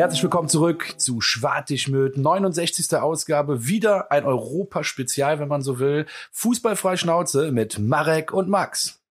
[0.00, 2.96] Herzlich willkommen zurück zu Schwartigmüt, 69.
[2.96, 6.06] Ausgabe, wieder ein Europa-Spezial, wenn man so will.
[6.32, 9.02] Fußballfrei Schnauze mit Marek und Max.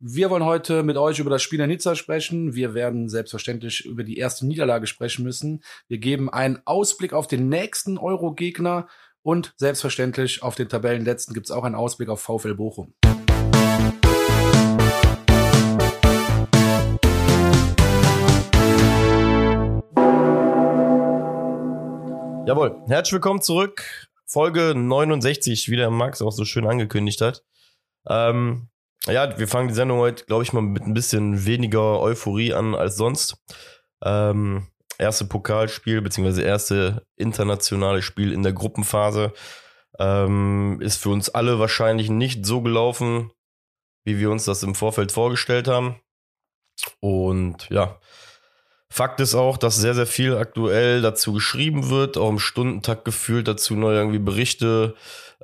[0.00, 2.56] Wir wollen heute mit euch über das Spiel in Nizza sprechen.
[2.56, 5.62] Wir werden selbstverständlich über die erste Niederlage sprechen müssen.
[5.86, 8.88] Wir geben einen Ausblick auf den nächsten Euro-Gegner
[9.22, 12.94] und selbstverständlich auf den Tabellenletzten gibt es auch einen Ausblick auf VfL Bochum.
[22.46, 24.08] Jawohl, herzlich willkommen zurück.
[24.26, 27.42] Folge 69, wie der Max auch so schön angekündigt hat.
[28.06, 28.68] Ähm,
[29.06, 32.74] ja, wir fangen die Sendung heute, glaube ich, mal mit ein bisschen weniger Euphorie an
[32.74, 33.42] als sonst.
[34.02, 34.66] Ähm,
[34.98, 39.32] erste Pokalspiel, beziehungsweise erste internationale Spiel in der Gruppenphase.
[39.98, 43.30] Ähm, ist für uns alle wahrscheinlich nicht so gelaufen,
[44.04, 45.98] wie wir uns das im Vorfeld vorgestellt haben.
[47.00, 47.98] Und ja,
[48.94, 53.48] Fakt ist auch, dass sehr, sehr viel aktuell dazu geschrieben wird, auch im Stundentakt gefühlt
[53.48, 54.94] dazu neue irgendwie Berichte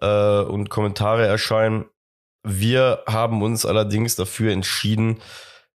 [0.01, 1.87] äh, und Kommentare erscheinen.
[2.45, 5.19] Wir haben uns allerdings dafür entschieden,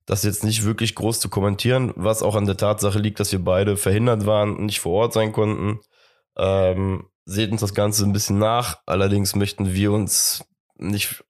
[0.05, 3.43] das jetzt nicht wirklich groß zu kommentieren, was auch an der Tatsache liegt, dass wir
[3.43, 5.81] beide verhindert waren und nicht vor Ort sein konnten.
[6.37, 8.77] Ähm, seht uns das Ganze ein bisschen nach.
[8.85, 10.45] Allerdings möchten wir uns
[10.77, 11.25] nicht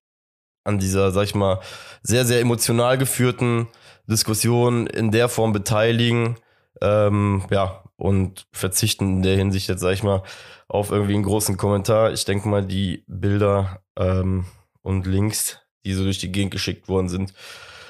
[0.64, 1.59] an dieser, sag ich mal,
[2.04, 3.68] sehr, sehr emotional geführten
[4.08, 6.38] Diskussion in der Form beteiligen.
[6.81, 10.23] Ähm, ja, und verzichten in der Hinsicht jetzt, sag ich mal,
[10.67, 12.12] auf irgendwie einen großen Kommentar.
[12.12, 14.45] Ich denke mal, die Bilder ähm,
[14.81, 17.34] und Links, die so durch die Gegend geschickt worden sind,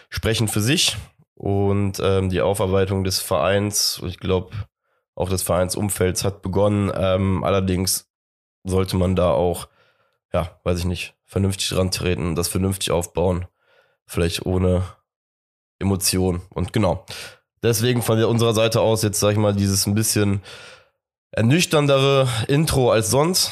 [0.10, 0.98] sprechen für sich.
[1.34, 4.52] Und ähm, die Aufarbeitung des Vereins, ich glaube,
[5.16, 6.92] auch des Vereinsumfelds hat begonnen.
[6.96, 8.10] Ähm, allerdings
[8.64, 9.68] sollte man da auch,
[10.34, 13.48] ja, weiß ich nicht, vernünftig rantreten, das vernünftig aufbauen.
[14.06, 14.84] Vielleicht ohne
[15.80, 16.42] Emotion.
[16.50, 17.06] Und genau.
[17.64, 20.42] Deswegen von unserer Seite aus jetzt, sag ich mal, dieses ein bisschen
[21.32, 23.52] ernüchterndere Intro als sonst.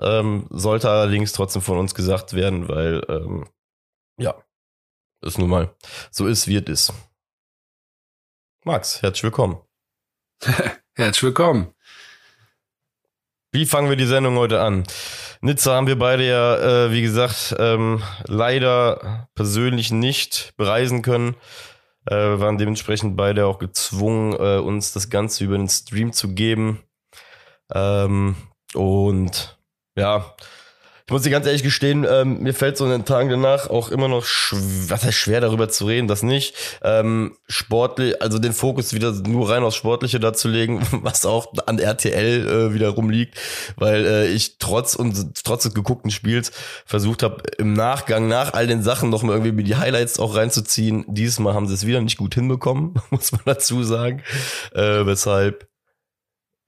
[0.00, 3.48] Ähm, sollte allerdings trotzdem von uns gesagt werden, weil, ähm,
[4.18, 4.34] ja,
[5.20, 5.74] es nun mal
[6.10, 6.92] so ist, wie es ist.
[8.64, 9.60] Max, herzlich willkommen.
[10.94, 11.72] herzlich willkommen.
[13.52, 14.84] Wie fangen wir die Sendung heute an?
[15.44, 21.34] Nizza haben wir beide ja, äh, wie gesagt, ähm, leider persönlich nicht bereisen können.
[22.06, 26.84] Äh, waren dementsprechend beide auch gezwungen, äh, uns das Ganze über den Stream zu geben.
[27.74, 28.36] Ähm,
[28.74, 29.58] und
[29.96, 30.32] ja,
[31.06, 33.88] ich muss dir ganz ehrlich gestehen, ähm, mir fällt so in den Tagen danach auch
[33.88, 36.54] immer noch was heißt schwer darüber zu reden, das nicht.
[36.82, 42.46] Ähm, sportlich, also den Fokus wieder nur rein aufs Sportliche darzulegen, was auch an RTL
[42.46, 43.38] äh, wieder rumliegt,
[43.76, 46.52] weil äh, ich trotz und trotz des geguckten Spiels
[46.86, 51.04] versucht habe, im Nachgang nach all den Sachen noch mal irgendwie die Highlights auch reinzuziehen.
[51.08, 54.22] Dieses Mal haben sie es wieder nicht gut hinbekommen, muss man dazu sagen.
[54.72, 55.68] Äh, weshalb.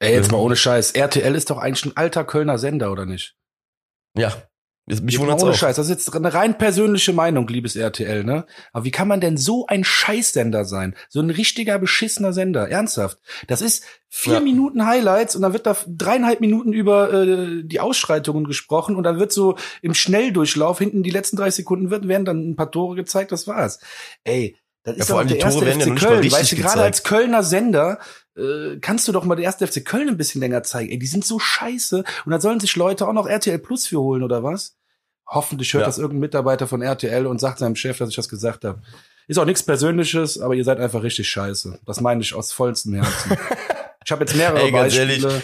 [0.01, 0.91] Ey, jetzt mal ohne Scheiß.
[0.91, 3.37] RTL ist doch eigentlich ein alter Kölner Sender, oder nicht?
[4.17, 4.33] Ja.
[4.87, 5.57] Mich wundert's ohne auch.
[5.57, 5.77] Scheiß.
[5.77, 8.45] Das ist jetzt eine rein persönliche Meinung, liebes RTL, ne?
[8.71, 10.95] Aber wie kann man denn so ein Scheißsender sein?
[11.09, 12.69] So ein richtiger beschissener Sender.
[12.69, 13.19] Ernsthaft.
[13.47, 14.41] Das ist vier ja.
[14.41, 19.19] Minuten Highlights und dann wird da dreieinhalb Minuten über äh, die Ausschreitungen gesprochen und dann
[19.19, 22.95] wird so im Schnelldurchlauf hinten die letzten drei Sekunden wird, werden dann ein paar Tore
[22.95, 23.81] gezeigt, das war's.
[24.23, 26.31] Ey, das ist ja, doch der erste FC ja Köln.
[26.31, 27.99] Weißt du, gerade als Kölner Sender
[28.37, 30.91] äh, kannst du doch mal den ersten FC Köln ein bisschen länger zeigen.
[30.91, 32.05] Ey, die sind so scheiße.
[32.25, 34.77] Und dann sollen sich Leute auch noch RTL Plus für holen, oder was?
[35.27, 35.87] Hoffentlich hört ja.
[35.87, 38.83] das irgendein Mitarbeiter von RTL und sagt seinem Chef, dass ich das gesagt habe.
[39.27, 41.81] Ist auch nichts Persönliches, aber ihr seid einfach richtig scheiße.
[41.87, 43.39] Das meine ich aus vollstem Herzen.
[44.05, 45.13] ich habe jetzt mehrere Ey, Beispiele.
[45.13, 45.43] Ehrlich.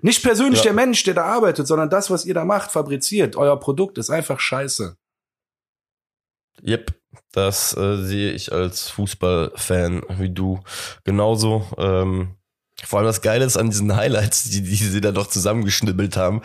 [0.00, 0.64] Nicht persönlich ja.
[0.64, 3.34] der Mensch, der da arbeitet, sondern das, was ihr da macht, fabriziert.
[3.34, 4.96] Euer Produkt ist einfach scheiße.
[6.62, 6.92] Yep,
[7.32, 10.60] das äh, sehe ich als Fußballfan wie du
[11.04, 11.66] genauso.
[11.76, 12.34] Ähm,
[12.84, 16.42] vor allem das Geile ist an diesen Highlights, die, die sie da doch zusammengeschnibbelt haben.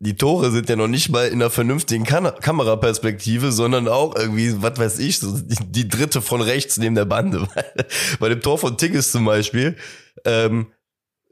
[0.00, 4.62] Die Tore sind ja noch nicht mal in einer vernünftigen Kam Kameraperspektive, sondern auch irgendwie,
[4.62, 7.48] was weiß ich, so die, die, dritte von rechts neben der Bande.
[8.20, 9.76] Bei dem Tor von Tigges zum Beispiel,
[10.24, 10.68] ähm,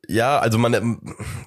[0.08, 1.00] ja, also man,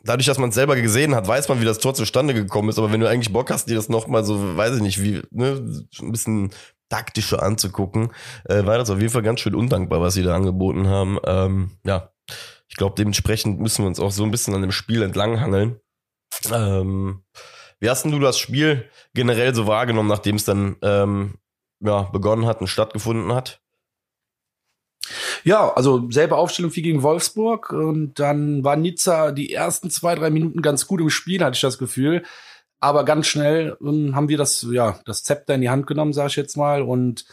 [0.03, 2.77] dadurch, dass man es selber gesehen hat, weiß man, wie das Tor zustande gekommen ist.
[2.77, 5.61] Aber wenn du eigentlich Bock hast, dir das nochmal so, weiß ich nicht, wie, ne,
[6.01, 6.51] ein bisschen
[6.89, 8.11] taktischer anzugucken,
[8.45, 11.19] äh, war das auf jeden Fall ganz schön undankbar, was sie da angeboten haben.
[11.25, 12.11] Ähm, ja,
[12.67, 15.79] ich glaube, dementsprechend müssen wir uns auch so ein bisschen an dem Spiel entlanghangeln.
[16.51, 17.23] Ähm,
[17.79, 21.35] wie hast denn du das Spiel generell so wahrgenommen, nachdem es dann ähm,
[21.79, 23.61] ja, begonnen hat und stattgefunden hat?
[25.43, 30.29] Ja, also selbe Aufstellung wie gegen Wolfsburg und dann war Nizza die ersten zwei, drei
[30.29, 32.23] Minuten ganz gut im Spiel, hatte ich das Gefühl.
[32.79, 36.29] Aber ganz schnell ähm, haben wir das, ja, das Zepter in die Hand genommen, sage
[36.29, 36.81] ich jetzt mal.
[36.81, 37.25] Und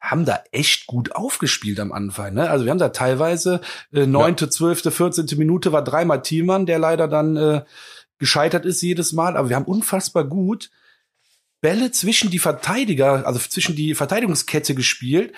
[0.00, 2.34] haben da echt gut aufgespielt am Anfang.
[2.34, 2.50] Ne?
[2.50, 3.60] Also wir haben da teilweise
[3.92, 7.64] äh, neunte, zwölfte, vierzehnte Minute war dreimal Thielmann, der leider dann äh,
[8.18, 9.36] gescheitert ist jedes Mal.
[9.36, 10.70] Aber wir haben unfassbar gut
[11.60, 15.32] Bälle zwischen die Verteidiger, also zwischen die Verteidigungskette gespielt.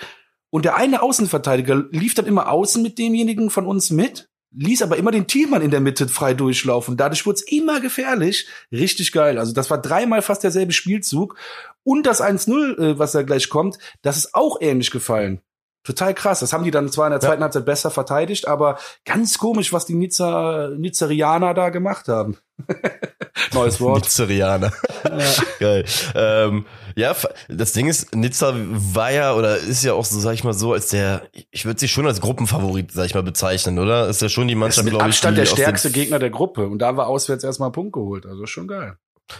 [0.49, 4.97] Und der eine Außenverteidiger lief dann immer außen mit demjenigen von uns mit, ließ aber
[4.97, 6.97] immer den Thielmann in der Mitte frei durchlaufen.
[6.97, 8.49] Dadurch wurde es immer gefährlich.
[8.73, 9.39] Richtig geil.
[9.39, 11.37] Also das war dreimal fast derselbe Spielzug.
[11.83, 15.41] Und das 1-0, äh, was da gleich kommt, das ist auch ähnlich gefallen.
[15.85, 16.41] Total krass.
[16.41, 17.45] Das haben die dann zwar in der zweiten ja.
[17.45, 22.39] Halbzeit besser verteidigt, aber ganz komisch, was die Nizza, Nizzerianer da gemacht haben.
[23.53, 24.05] Neues Wort.
[24.05, 24.73] Nizzerianer.
[25.05, 25.19] Ja.
[25.61, 25.85] Geil.
[26.15, 26.65] Ähm,
[26.97, 27.15] ja,
[27.49, 30.73] das Ding ist, Nizza war ja oder ist ja auch so, sag ich mal so,
[30.73, 34.09] als der, ich würde sie schon als Gruppenfavorit, sag ich mal, bezeichnen, oder?
[34.09, 35.09] Ist ja schon die Mannschaft, glaube ich.
[35.09, 38.27] Abstand der stärkste Gegner der Gruppe und da war auswärts erstmal Punkt geholt.
[38.27, 38.97] Also schon geil.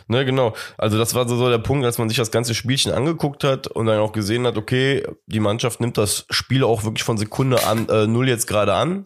[0.09, 0.55] Ne, genau.
[0.79, 3.67] Also das war so, so der Punkt, als man sich das ganze Spielchen angeguckt hat
[3.67, 7.65] und dann auch gesehen hat, okay, die Mannschaft nimmt das Spiel auch wirklich von Sekunde
[7.67, 9.05] an äh, null jetzt gerade an.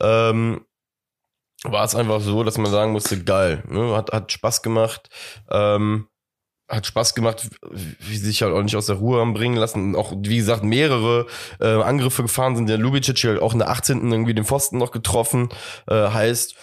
[0.00, 0.64] Ähm,
[1.64, 3.94] war es einfach so, dass man sagen musste, geil, ne?
[3.96, 5.08] hat, hat Spaß gemacht.
[5.50, 6.08] Ähm,
[6.72, 9.94] hat Spaß gemacht, wie sie sich halt auch nicht aus der Ruhe haben bringen lassen.
[9.94, 11.26] Auch, wie gesagt, mehrere
[11.60, 12.68] äh, Angriffe gefahren sind.
[12.68, 14.10] Der Lubicic halt auch in der 18.
[14.10, 15.50] irgendwie den Pfosten noch getroffen.
[15.86, 16.54] Äh, heißt,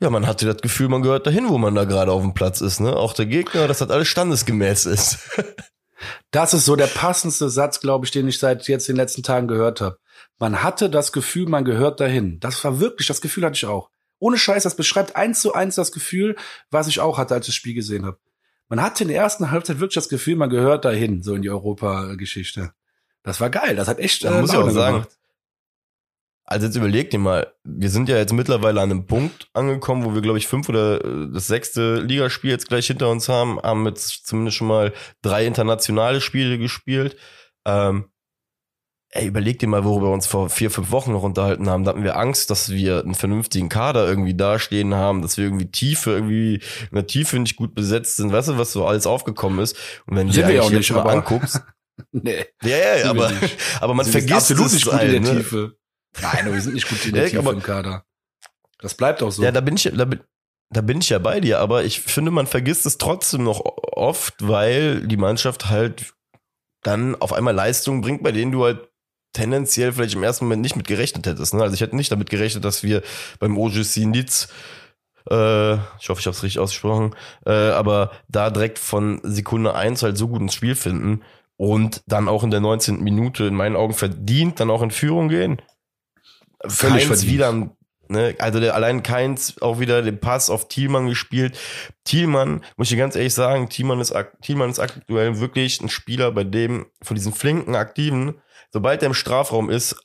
[0.00, 2.60] ja, man hatte das Gefühl, man gehört dahin, wo man da gerade auf dem Platz
[2.60, 2.80] ist.
[2.80, 2.96] Ne?
[2.96, 5.18] Auch der Gegner, dass das alles standesgemäß ist.
[6.30, 9.48] das ist so der passendste Satz, glaube ich, den ich seit jetzt den letzten Tagen
[9.48, 9.98] gehört habe.
[10.38, 12.38] Man hatte das Gefühl, man gehört dahin.
[12.40, 13.90] Das war wirklich, das Gefühl hatte ich auch.
[14.20, 16.36] Ohne Scheiß, das beschreibt eins zu eins das Gefühl,
[16.70, 18.18] was ich auch hatte, als ich das Spiel gesehen habe.
[18.70, 21.50] Man hatte in der ersten Halbzeit wirklich das Gefühl, man gehört dahin, so in die
[21.50, 22.72] Europageschichte.
[23.24, 24.24] Das war geil, das hat echt.
[24.24, 25.18] Äh, muss ich auch sagen, gemacht.
[26.44, 30.14] Also jetzt überleg dir mal, wir sind ja jetzt mittlerweile an einem Punkt angekommen, wo
[30.14, 33.86] wir, glaube ich, fünf oder äh, das sechste Ligaspiel jetzt gleich hinter uns haben, haben
[33.86, 37.16] jetzt zumindest schon mal drei internationale Spiele gespielt.
[37.64, 38.10] Ähm,
[39.12, 41.84] ey, überleg dir mal, worüber wir uns vor vier, fünf Wochen noch unterhalten haben.
[41.84, 45.70] Da hatten wir Angst, dass wir einen vernünftigen Kader irgendwie dastehen haben, dass wir irgendwie
[45.70, 46.54] Tiefe, irgendwie
[46.90, 48.32] in der Tiefe nicht gut besetzt sind.
[48.32, 49.76] Weißt du, was so alles aufgekommen ist?
[50.06, 51.60] Und wenn du dir eigentlich jetzt mal anguckst.
[52.12, 52.46] nee.
[52.62, 53.32] Ja, ja, ja aber,
[53.80, 55.36] aber man vergisst absolut nicht gut in der ne?
[55.36, 55.76] Tiefe.
[56.20, 58.04] Nein, aber wir sind nicht gut in der Tiefe im Kader.
[58.78, 59.42] Das bleibt auch so.
[59.42, 60.20] Ja, da bin ich, da bin,
[60.70, 64.34] da bin ich ja bei dir, aber ich finde, man vergisst es trotzdem noch oft,
[64.38, 66.14] weil die Mannschaft halt
[66.82, 68.89] dann auf einmal Leistungen bringt, bei denen du halt
[69.32, 71.54] tendenziell vielleicht im ersten Moment nicht mit gerechnet hättest.
[71.54, 71.62] Ne?
[71.62, 73.02] Also ich hätte nicht damit gerechnet, dass wir
[73.38, 74.48] beim OGC Nitz
[75.28, 80.02] äh, ich hoffe, ich habe es richtig ausgesprochen, äh, aber da direkt von Sekunde eins
[80.02, 81.22] halt so gut ins Spiel finden
[81.56, 83.02] und dann auch in der 19.
[83.02, 85.60] Minute in meinen Augen verdient, dann auch in Führung gehen.
[86.66, 87.52] Völlig Keins wieder,
[88.08, 91.58] ne, also der allein Keins auch wieder den Pass auf Thielmann gespielt.
[92.04, 96.44] Thielmann, muss ich ganz ehrlich sagen, Thielmann ist, Thielmann ist aktuell wirklich ein Spieler, bei
[96.44, 98.40] dem von diesen flinken, aktiven,
[98.72, 99.96] sobald er im Strafraum ist,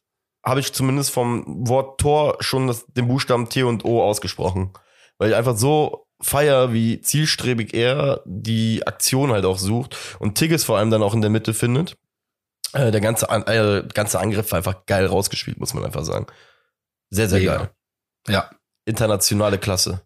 [0.44, 4.72] habe ich zumindest vom Wort Tor schon das, den Buchstaben T und O ausgesprochen.
[5.18, 10.64] Weil ich einfach so feier, wie zielstrebig er die Aktion halt auch sucht und Tigges
[10.64, 11.98] vor allem dann auch in der Mitte findet.
[12.74, 16.28] Äh, der ganze, äh, ganze Angriff war einfach geil rausgespielt, muss man einfach sagen.
[17.10, 17.58] Sehr, sehr ja.
[17.58, 17.70] geil.
[18.28, 18.50] Ja.
[18.86, 20.05] Internationale Klasse.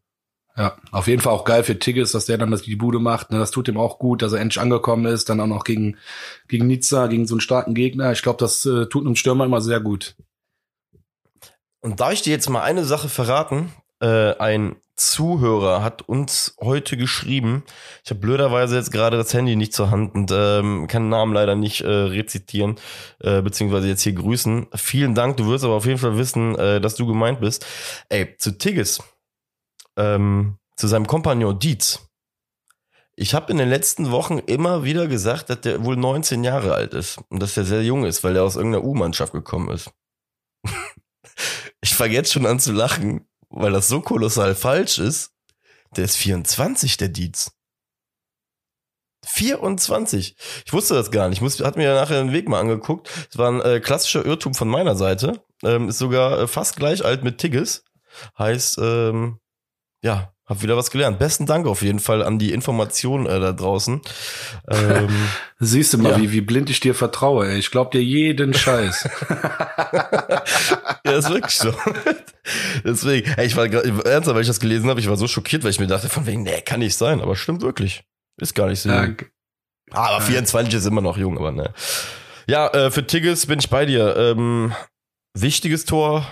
[0.59, 3.31] Ja, auf jeden Fall auch geil für Tigges, dass der dann das die Bude macht.
[3.31, 3.39] Ne?
[3.39, 5.97] Das tut ihm auch gut, dass er endlich angekommen ist, dann auch noch gegen,
[6.49, 8.11] gegen Nizza, gegen so einen starken Gegner.
[8.11, 10.17] Ich glaube, das äh, tut einem Stürmer immer sehr gut.
[11.79, 13.71] Und darf ich dir jetzt mal eine Sache verraten?
[14.01, 17.63] Äh, ein Zuhörer hat uns heute geschrieben.
[18.03, 21.33] Ich habe blöderweise jetzt gerade das Handy nicht zur Hand und ähm, kann den Namen
[21.33, 22.75] leider nicht äh, rezitieren,
[23.21, 24.67] äh, beziehungsweise jetzt hier grüßen.
[24.75, 27.65] Vielen Dank, du wirst aber auf jeden Fall wissen, äh, dass du gemeint bist.
[28.09, 28.99] Ey, zu Tigges,
[29.99, 32.09] ähm, zu seinem Kompagnon Dietz.
[33.15, 36.93] Ich habe in den letzten Wochen immer wieder gesagt, dass der wohl 19 Jahre alt
[36.93, 39.91] ist und dass der sehr jung ist, weil er aus irgendeiner U-Mannschaft gekommen ist.
[41.81, 45.33] ich fange jetzt schon an zu lachen, weil das so kolossal falsch ist,
[45.97, 47.51] der ist 24, der Dietz.
[49.25, 50.37] 24.
[50.65, 51.39] Ich wusste das gar nicht.
[51.39, 53.09] Ich muss, hat mir nachher den Weg mal angeguckt.
[53.29, 55.43] Es war ein äh, klassischer Irrtum von meiner Seite.
[55.61, 57.83] Ähm, ist sogar äh, fast gleich alt mit Tigges.
[58.37, 59.39] Heißt, ähm,
[60.03, 61.19] ja, hab wieder was gelernt.
[61.19, 64.01] Besten Dank auf jeden Fall an die Information äh, da draußen.
[64.67, 65.09] Ähm,
[65.59, 66.17] Siehst du mal, ja.
[66.17, 67.47] wie, wie blind ich dir vertraue.
[67.49, 67.59] Ey.
[67.59, 69.03] Ich glaub dir jeden Scheiß.
[71.05, 71.71] ja, ist wirklich so.
[72.83, 75.69] Deswegen, ey, ich war ernsthaft, weil ich das gelesen habe, ich war so schockiert, weil
[75.69, 78.03] ich mir dachte, von wegen, nee, kann nicht sein, aber stimmt wirklich.
[78.41, 78.89] Ist gar nicht so.
[78.89, 79.07] Ja,
[79.91, 81.73] ah, aber 24 ist immer noch jung, aber ne.
[82.47, 84.15] Ja, äh, für Tigges bin ich bei dir.
[84.15, 84.73] Ähm,
[85.35, 86.25] wichtiges Tor,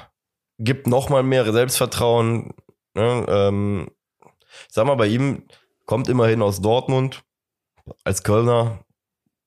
[0.57, 2.53] gibt noch mal mehr Selbstvertrauen.
[2.97, 3.25] Ne?
[3.29, 3.91] Ähm,
[4.69, 5.43] sag mal, bei ihm
[5.85, 7.23] kommt immerhin aus Dortmund
[8.03, 8.79] als Kölner,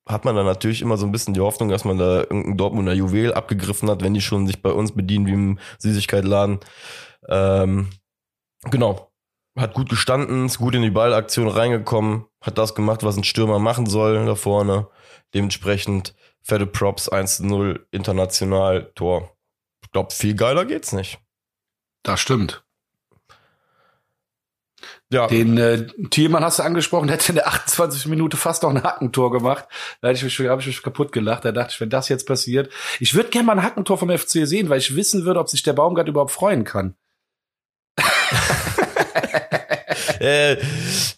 [0.07, 2.93] hat man dann natürlich immer so ein bisschen die Hoffnung, dass man da irgendein Dortmunder
[2.93, 6.61] Juwel abgegriffen hat, wenn die schon sich bei uns bedienen wie im Süßigkeitladen.
[7.29, 7.91] Ähm,
[8.71, 9.13] genau.
[9.59, 13.59] Hat gut gestanden, ist gut in die Ballaktion reingekommen, hat das gemacht, was ein Stürmer
[13.59, 14.89] machen soll da vorne.
[15.35, 19.37] Dementsprechend fette Props 1-0 international Tor.
[19.83, 21.19] Ich glaube, viel geiler geht's nicht.
[22.03, 22.65] Das stimmt.
[25.13, 25.27] Ja.
[25.27, 28.83] Den äh, Thielmann hast du angesprochen, der hätte in der 28 Minute fast noch ein
[28.83, 29.65] Hackentor gemacht.
[30.01, 31.45] Da hätte ich mich, hab ich mich kaputt gelacht.
[31.45, 32.73] Da dachte ich, wenn das jetzt passiert.
[33.01, 35.65] Ich würde gerne mal ein Hackentor vom FC sehen, weil ich wissen würde, ob sich
[35.65, 36.95] der Baumgart überhaupt freuen kann.
[40.21, 40.57] äh,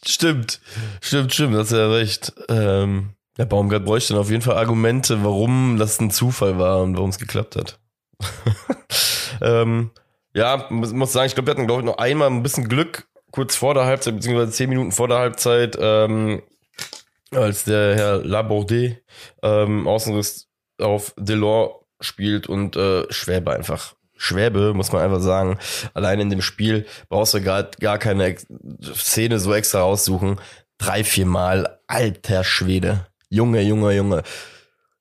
[0.07, 0.61] stimmt,
[1.03, 2.33] stimmt, stimmt, das ist ja recht.
[2.49, 6.97] Ähm, der Baumgart bräuchte dann auf jeden Fall Argumente, warum das ein Zufall war und
[6.97, 7.79] warum es geklappt hat.
[9.43, 9.91] ähm,
[10.35, 13.07] ja, muss, muss sagen, ich glaube, wir hatten, glaube ich, noch einmal ein bisschen Glück,
[13.33, 16.43] kurz vor der Halbzeit, beziehungsweise zehn Minuten vor der Halbzeit, ähm,
[17.33, 18.99] als der Herr Laborde
[19.43, 20.49] ähm, Außenriss
[20.81, 23.95] auf Delors spielt und äh, Schwäbe einfach.
[24.17, 25.59] Schwäbe, muss man einfach sagen.
[25.95, 28.37] Allein in dem Spiel brauchst du gar, gar keine
[28.95, 30.41] Szene so extra raussuchen.
[30.79, 33.07] Drei, vier Mal, alter Schwede.
[33.29, 34.23] Junge, Junge, Junge.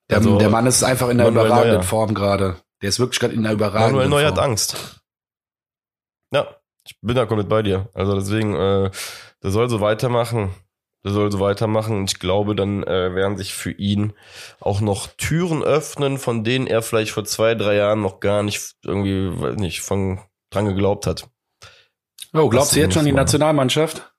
[0.10, 1.84] Der, also, der Mann ist einfach in einer Manuel überragenden Neuer.
[1.84, 2.56] Form gerade.
[2.82, 4.38] Der ist wirklich gerade in einer überragenden Manuel Neuer Form.
[4.38, 5.02] hat Angst.
[6.34, 7.90] Ja, ich bin da komplett bei dir.
[7.94, 8.92] Also deswegen, äh,
[9.44, 10.54] der soll so weitermachen.
[11.04, 11.98] Der soll so weitermachen.
[11.98, 14.14] Und ich glaube, dann äh, werden sich für ihn
[14.60, 18.76] auch noch Türen öffnen, von denen er vielleicht vor zwei, drei Jahren noch gar nicht
[18.84, 20.20] irgendwie, weiß nicht, von
[20.52, 21.28] dran geglaubt hat.
[22.34, 24.11] Oh, glaubst du jetzt schon die Nationalmannschaft?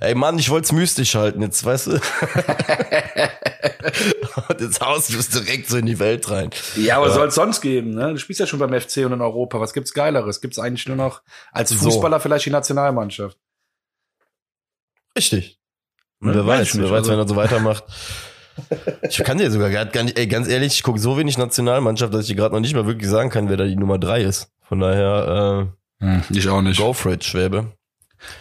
[0.00, 1.92] Ey Mann, ich wollte es mystisch halten, jetzt weißt du.
[4.48, 6.50] und jetzt haust du es direkt so in die Welt rein.
[6.76, 7.14] Ja, aber ja.
[7.14, 8.12] soll es sonst geben, ne?
[8.12, 9.60] Du spielst ja schon beim FC und in Europa.
[9.60, 10.40] Was gibt's Geileres?
[10.40, 12.22] Gibt's eigentlich nur noch als Fußballer so.
[12.22, 13.38] vielleicht die Nationalmannschaft?
[15.16, 15.58] Richtig.
[16.20, 17.12] Und wer weiß, wer weiß, also.
[17.12, 17.84] wenn er so weitermacht.
[19.08, 22.22] Ich kann dir sogar gar nicht, ey, ganz ehrlich, ich gucke so wenig Nationalmannschaft, dass
[22.22, 24.50] ich dir gerade noch nicht mal wirklich sagen kann, wer da die Nummer drei ist.
[24.62, 25.68] Von daher,
[26.00, 26.78] äh, hm, ich auch nicht.
[26.78, 27.72] Go for it, Schwäbe.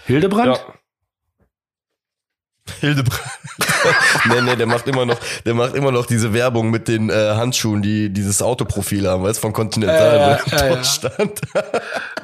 [0.05, 0.57] Hildebrand?
[0.57, 0.73] Ja.
[2.71, 3.21] Hildebrand.
[4.29, 7.13] nee, nee, der macht immer noch, der macht immer noch diese Werbung mit den äh,
[7.13, 11.41] Handschuhen, die dieses Autoprofil haben, weißt von Continental äh, ja, Deutschland.
[11.53, 11.63] Ja.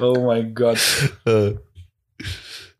[0.00, 0.78] oh mein Gott.
[1.26, 1.54] Äh,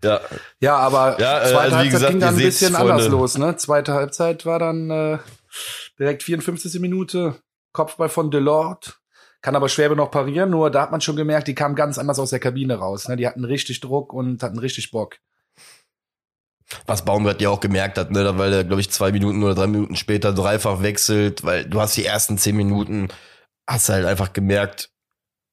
[0.03, 0.21] ja.
[0.61, 2.93] Ja, aber ja, äh, zweite also Halbzeit gesagt, ging dann ein bisschen Freunde.
[2.93, 3.57] anders los, ne?
[3.57, 5.19] Zweite Halbzeit war dann äh,
[5.99, 6.81] direkt 54.
[6.81, 7.37] Minute,
[7.73, 8.99] Kopfball von Delort.
[9.41, 12.19] Kann aber Schwäbe noch parieren, nur da hat man schon gemerkt, die kamen ganz anders
[12.19, 13.09] aus der Kabine raus.
[13.09, 13.17] Ne?
[13.17, 15.17] Die hatten richtig Druck und hatten richtig Bock.
[16.87, 19.67] Was Baumgart ja auch gemerkt hat, ne, weil er, glaube ich, zwei Minuten oder drei
[19.67, 23.09] Minuten später dreifach wechselt, weil du hast die ersten zehn Minuten,
[23.69, 24.91] hast halt einfach gemerkt,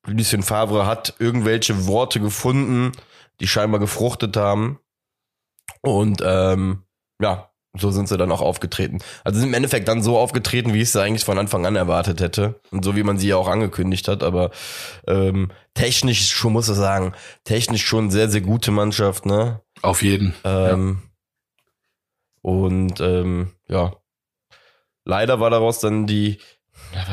[0.08, 2.92] Lucien Favre hat irgendwelche Worte gefunden,
[3.40, 4.80] die scheinbar gefruchtet haben.
[5.82, 6.84] Und ähm,
[7.22, 9.00] ja, so sind sie dann auch aufgetreten.
[9.24, 12.20] Also sind im Endeffekt dann so aufgetreten, wie ich es eigentlich von Anfang an erwartet
[12.20, 12.60] hätte.
[12.72, 14.24] Und so wie man sie ja auch angekündigt hat.
[14.24, 14.52] Aber
[15.08, 17.14] ähm, technisch schon, muss ich sagen,
[17.46, 19.62] technisch schon sehr, sehr gute Mannschaft, ne?
[19.82, 20.34] Auf jeden.
[20.44, 21.11] Ähm, ja.
[22.42, 23.94] Und ähm, ja,
[25.06, 26.40] leider war daraus dann die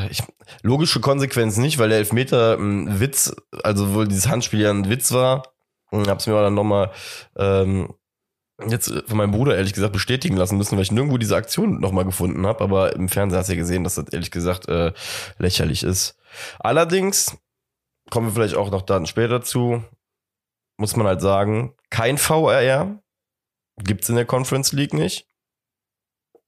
[0.09, 0.23] ich,
[0.61, 5.11] logische Konsequenz nicht, weil der Elfmeter ein Witz, also wohl dieses Handspiel ja ein Witz
[5.11, 5.43] war.
[5.91, 6.91] Und hab's mir dann nochmal
[7.35, 7.93] ähm,
[8.67, 12.05] jetzt von meinem Bruder ehrlich gesagt bestätigen lassen müssen, weil ich nirgendwo diese Aktion nochmal
[12.05, 12.63] gefunden habe.
[12.63, 14.93] Aber im Fernsehen hast du ja gesehen, dass das ehrlich gesagt äh,
[15.39, 16.17] lächerlich ist.
[16.59, 17.37] Allerdings
[18.09, 19.83] kommen wir vielleicht auch noch dann später zu,
[20.77, 23.01] muss man halt sagen, kein VRR
[23.83, 25.25] gibt's in der Conference League nicht.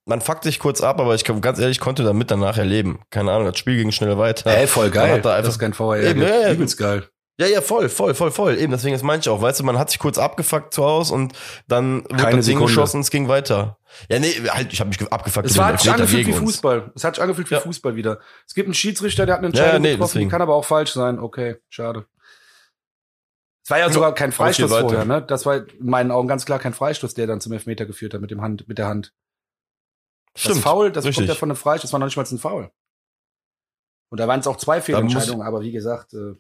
[0.05, 3.01] Man fuckt sich kurz ab, aber ich ganz ehrlich konnte damit danach erleben.
[3.11, 4.50] Keine Ahnung, das Spiel ging schnell weiter.
[4.50, 5.21] Ey, voll geil.
[5.21, 6.03] Da das ist kein VRR.
[6.03, 7.07] Eben, ja, ja, geil.
[7.39, 8.57] Ja, ja, voll, voll, voll, voll.
[8.59, 9.41] Eben, deswegen ist manche auch.
[9.41, 11.33] Weißt du, man hat sich kurz abgefuckt zu Hause und
[11.67, 13.77] dann wurde Keine das Ding geschossen und es ging weiter.
[14.09, 15.47] Ja, nee, halt, ich habe mich abgefuckt.
[15.47, 16.91] Es hat sich angefühlt wie Fußball.
[16.95, 17.61] Es hat sich angefühlt wie ja.
[17.61, 18.19] Fußball wieder.
[18.47, 20.29] Es gibt einen Schiedsrichter, der hat eine Entscheidung ja, nee, getroffen, deswegen.
[20.29, 21.19] die kann aber auch falsch sein.
[21.19, 22.05] Okay, schade.
[23.63, 25.21] Es war ja sogar kein Freistoß vorher, ne?
[25.21, 28.21] Das war in meinen Augen ganz klar kein Freistoß, der dann zum Elfmeter geführt hat
[28.21, 29.13] mit dem Hand, mit der Hand.
[30.35, 31.17] Stimmt, das Foul, das richtig.
[31.17, 32.71] kommt ja von einem Freistoß, das war noch nicht mal ein Foul.
[34.09, 36.33] Und da waren es auch zwei Fehlentscheidungen, aber wie gesagt, äh,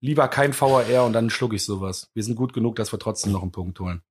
[0.00, 2.10] lieber kein VAR und dann schluck ich sowas.
[2.14, 4.02] Wir sind gut genug, dass wir trotzdem noch einen Punkt holen.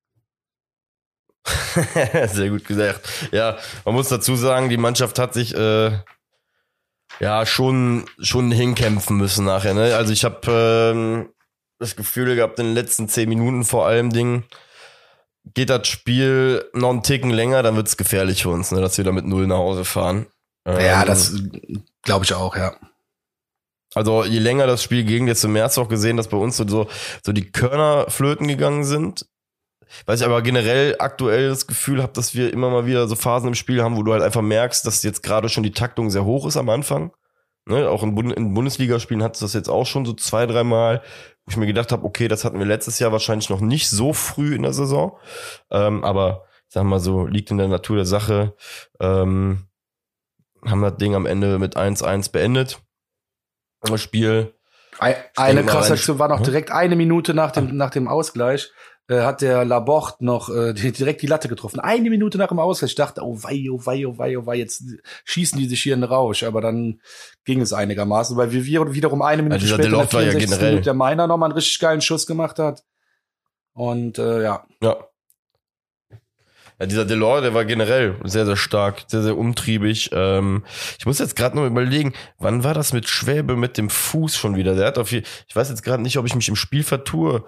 [2.27, 3.29] Sehr gut gesagt.
[3.31, 5.99] Ja, man muss dazu sagen, die Mannschaft hat sich äh,
[7.19, 9.73] ja schon schon hinkämpfen müssen nachher.
[9.73, 9.95] Ne?
[9.95, 11.29] Also ich habe ähm,
[11.79, 14.43] das Gefühl gehabt, in den letzten zehn Minuten vor allem Ding
[15.53, 19.03] geht das Spiel noch einen Ticken länger, dann wird's gefährlich für uns, ne, dass wir
[19.03, 20.27] da mit null nach Hause fahren.
[20.65, 21.35] Ja, ähm, das
[22.03, 22.75] glaube ich auch, ja.
[23.95, 26.57] Also je länger das Spiel ging, desto mehr hast du auch gesehen, dass bei uns
[26.57, 26.87] so,
[27.23, 29.27] so die Körner flöten gegangen sind.
[30.05, 33.49] Weil ich aber generell aktuell das Gefühl habe, dass wir immer mal wieder so Phasen
[33.49, 36.25] im Spiel haben, wo du halt einfach merkst, dass jetzt gerade schon die Taktung sehr
[36.25, 37.11] hoch ist am Anfang.
[37.65, 41.01] Ne, auch in, Bund in Bundesligaspielen hat es das jetzt auch schon so zwei, dreimal,
[41.45, 44.11] wo ich mir gedacht habe, okay, das hatten wir letztes Jahr wahrscheinlich noch nicht so
[44.11, 45.17] früh in der Saison.
[45.71, 48.55] Ähm, aber sag mal so, liegt in der Natur der Sache.
[48.99, 49.67] Ähm,
[50.65, 52.81] haben das Ding am Ende mit 1-1 beendet.
[53.81, 54.53] Das Spiel.
[54.99, 58.71] Eine krasse Aktion war noch direkt eine Minute nach dem, nach dem Ausgleich
[59.07, 61.79] äh, hat der Laporte noch äh, direkt die Latte getroffen.
[61.79, 62.91] Eine Minute nach dem Ausgleich.
[62.91, 64.83] Ich dachte, oh wei, oh wei, oh wei, oh wei, jetzt
[65.25, 66.43] schießen die sich hier in den Rausch.
[66.43, 67.01] Aber dann
[67.43, 70.81] ging es einigermaßen, weil wir wiederum eine Minute ja, später der, ja generell.
[70.81, 72.83] der Meiner nochmal einen richtig geilen Schuss gemacht hat.
[73.73, 74.65] Und äh, ja.
[74.81, 74.97] Ja.
[76.79, 80.09] Ja, dieser Delors, der war generell sehr, sehr stark, sehr, sehr umtriebig.
[80.11, 80.63] Ähm,
[80.97, 84.55] ich muss jetzt gerade noch überlegen, wann war das mit Schwäbe mit dem Fuß schon
[84.55, 84.75] wieder?
[84.75, 87.45] Der hat auf jeden, ich weiß jetzt gerade nicht, ob ich mich im Spiel vertue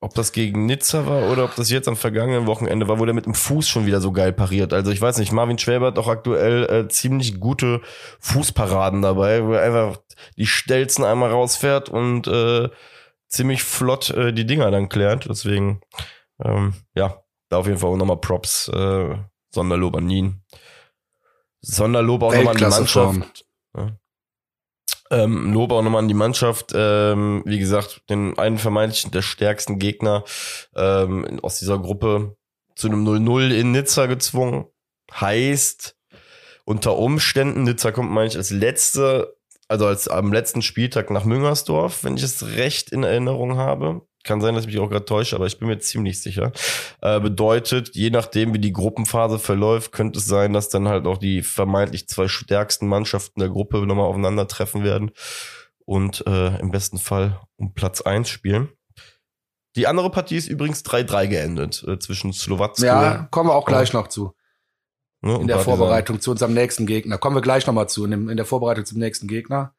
[0.00, 3.14] ob das gegen Nizza war oder ob das jetzt am vergangenen Wochenende war, wo der
[3.14, 4.72] mit dem Fuß schon wieder so geil pariert.
[4.72, 7.80] Also ich weiß nicht, Marvin Schwäber hat auch aktuell äh, ziemlich gute
[8.20, 10.00] Fußparaden dabei, wo er einfach
[10.36, 12.68] die Stelzen einmal rausfährt und äh,
[13.26, 15.26] ziemlich flott äh, die Dinger dann klärt.
[15.28, 15.80] Deswegen,
[16.44, 19.16] ähm, ja, da auf jeden Fall auch nochmal Props, äh,
[19.50, 20.42] Sonderlob an ihn.
[21.60, 23.44] Sonderlob auch nochmal an die Mannschaft.
[23.76, 23.98] Ja.
[25.10, 26.72] Ähm, Lob auch nochmal an die Mannschaft.
[26.74, 30.24] Ähm, wie gesagt, den einen vermeintlichen der stärksten Gegner
[30.76, 32.36] ähm, aus dieser Gruppe
[32.74, 34.66] zu einem 0-0 in Nizza gezwungen.
[35.12, 35.96] Heißt,
[36.64, 39.36] unter Umständen, Nizza kommt, meine ich, als letzte,
[39.68, 44.02] also als am letzten Spieltag nach Müngersdorf, wenn ich es recht in Erinnerung habe.
[44.28, 46.52] Kann sein, dass ich mich auch gerade täusche, aber ich bin mir ziemlich sicher.
[47.00, 51.16] Äh, bedeutet, je nachdem, wie die Gruppenphase verläuft, könnte es sein, dass dann halt auch
[51.16, 55.12] die vermeintlich zwei stärksten Mannschaften der Gruppe nochmal aufeinandertreffen werden
[55.86, 58.68] und äh, im besten Fall um Platz eins spielen.
[59.76, 62.84] Die andere Partie ist übrigens 3-3 geendet äh, zwischen Slowakei.
[62.84, 64.34] Ja, kommen wir auch gleich noch zu.
[65.22, 67.16] Ne, in der Vorbereitung zu unserem nächsten Gegner.
[67.16, 69.74] Kommen wir gleich nochmal zu, in, dem, in der Vorbereitung zum nächsten Gegner.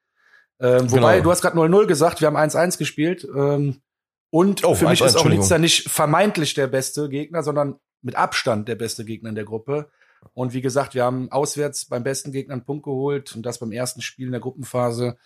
[0.60, 1.26] Ähm, wobei, genau.
[1.26, 3.28] du hast gerade 0-0 gesagt, wir haben 1-1 gespielt.
[3.36, 3.84] Ähm,
[4.32, 8.68] und oh, für mich ist auch Nizza nicht vermeintlich der beste Gegner, sondern mit Abstand
[8.68, 9.92] der beste Gegner in der Gruppe.
[10.34, 13.72] Und wie gesagt, wir haben auswärts beim besten Gegner einen Punkt geholt und das beim
[13.72, 15.18] ersten Spiel in der Gruppenphase.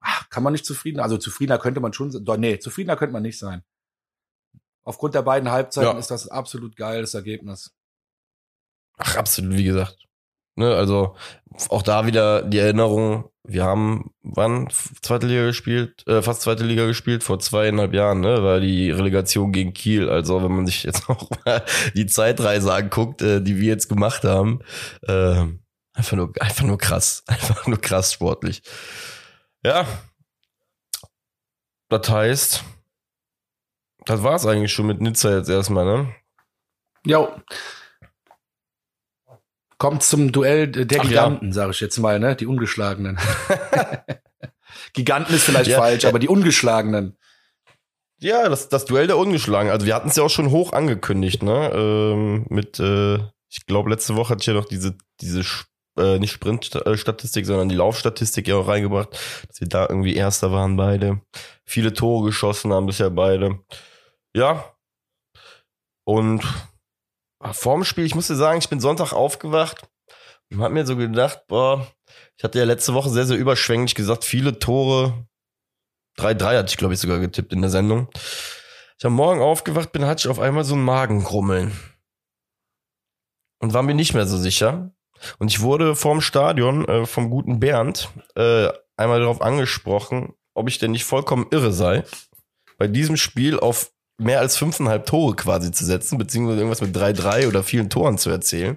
[0.00, 3.22] Ach, kann man nicht zufrieden, also zufriedener könnte man schon, doch, nee, zufriedener könnte man
[3.22, 3.64] nicht sein.
[4.84, 5.98] Aufgrund der beiden Halbzeiten ja.
[5.98, 7.74] ist das ein absolut geiles Ergebnis.
[8.96, 10.06] Ach, absolut, wie gesagt.
[10.56, 11.14] Ne, also
[11.68, 14.68] auch da wieder die Erinnerung, wir haben wann
[15.02, 19.52] zweite Liga gespielt, äh, fast zweite Liga gespielt, vor zweieinhalb Jahren, ne, war die Relegation
[19.52, 20.08] gegen Kiel.
[20.08, 21.62] Also wenn man sich jetzt noch mal
[21.94, 24.60] die Zeitreise anguckt, äh, die wir jetzt gemacht haben,
[25.02, 25.44] äh,
[25.92, 28.62] einfach nur, einfach nur krass, einfach nur krass sportlich.
[29.62, 29.86] Ja,
[31.88, 32.64] das heißt,
[34.06, 36.14] das war's eigentlich schon mit Nizza jetzt erstmal, ne?
[37.04, 37.28] Jo.
[39.78, 41.52] Kommt zum Duell der Ach, Giganten, ja.
[41.52, 42.34] sage ich jetzt mal, ne?
[42.34, 43.18] Die ungeschlagenen.
[44.94, 47.16] Giganten ist vielleicht ja, falsch, aber die ungeschlagenen.
[48.18, 49.72] Ja, das, das Duell der Ungeschlagenen.
[49.72, 51.70] Also wir hatten es ja auch schon hoch angekündigt, ne?
[51.74, 53.16] Ähm, mit, äh,
[53.50, 55.42] ich glaube, letzte Woche hatte ich ja noch diese, diese
[55.98, 59.12] äh, nicht Sprint-Statistik, sondern die Laufstatistik ja auch reingebracht,
[59.48, 61.20] dass wir da irgendwie Erster waren beide.
[61.64, 63.60] Viele Tore geschossen haben bisher beide.
[64.34, 64.64] Ja.
[66.04, 66.42] Und
[67.52, 69.88] vorm Spiel, ich musste sagen, ich bin Sonntag aufgewacht
[70.50, 71.86] und hab mir so gedacht, boah,
[72.36, 75.26] ich hatte ja letzte Woche sehr, sehr überschwänglich gesagt, viele Tore.
[76.18, 78.08] 3-3 hatte ich, glaube ich, sogar getippt in der Sendung.
[78.98, 81.78] Ich am Morgen aufgewacht bin, hatte ich auf einmal so ein Magenkrummeln.
[83.58, 84.92] Und war mir nicht mehr so sicher.
[85.38, 90.78] Und ich wurde vorm Stadion äh, vom guten Bernd äh, einmal darauf angesprochen, ob ich
[90.78, 92.04] denn nicht vollkommen irre sei,
[92.78, 97.12] bei diesem Spiel auf mehr als fünfeinhalb Tore quasi zu setzen, beziehungsweise irgendwas mit drei,
[97.12, 98.76] drei oder vielen Toren zu erzählen.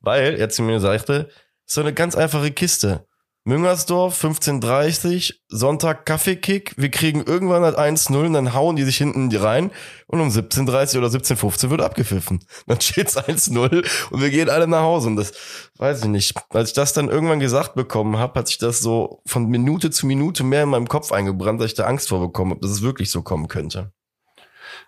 [0.00, 1.28] Weil er zu mir sagte,
[1.66, 3.06] so eine ganz einfache Kiste.
[3.46, 9.30] Müngersdorf, 15.30, Sonntag Kaffeekick, wir kriegen irgendwann halt 1-0 und dann hauen die sich hinten
[9.36, 9.70] rein
[10.06, 12.42] und um 17.30 oder 17.15 wird abgepfiffen.
[12.66, 15.34] Dann steht's 1-0 und wir gehen alle nach Hause und das
[15.76, 16.32] weiß ich nicht.
[16.48, 20.06] Als ich das dann irgendwann gesagt bekommen habe, hat sich das so von Minute zu
[20.06, 22.80] Minute mehr in meinem Kopf eingebrannt, dass ich da Angst vor bekommen habe, dass es
[22.80, 23.92] wirklich so kommen könnte.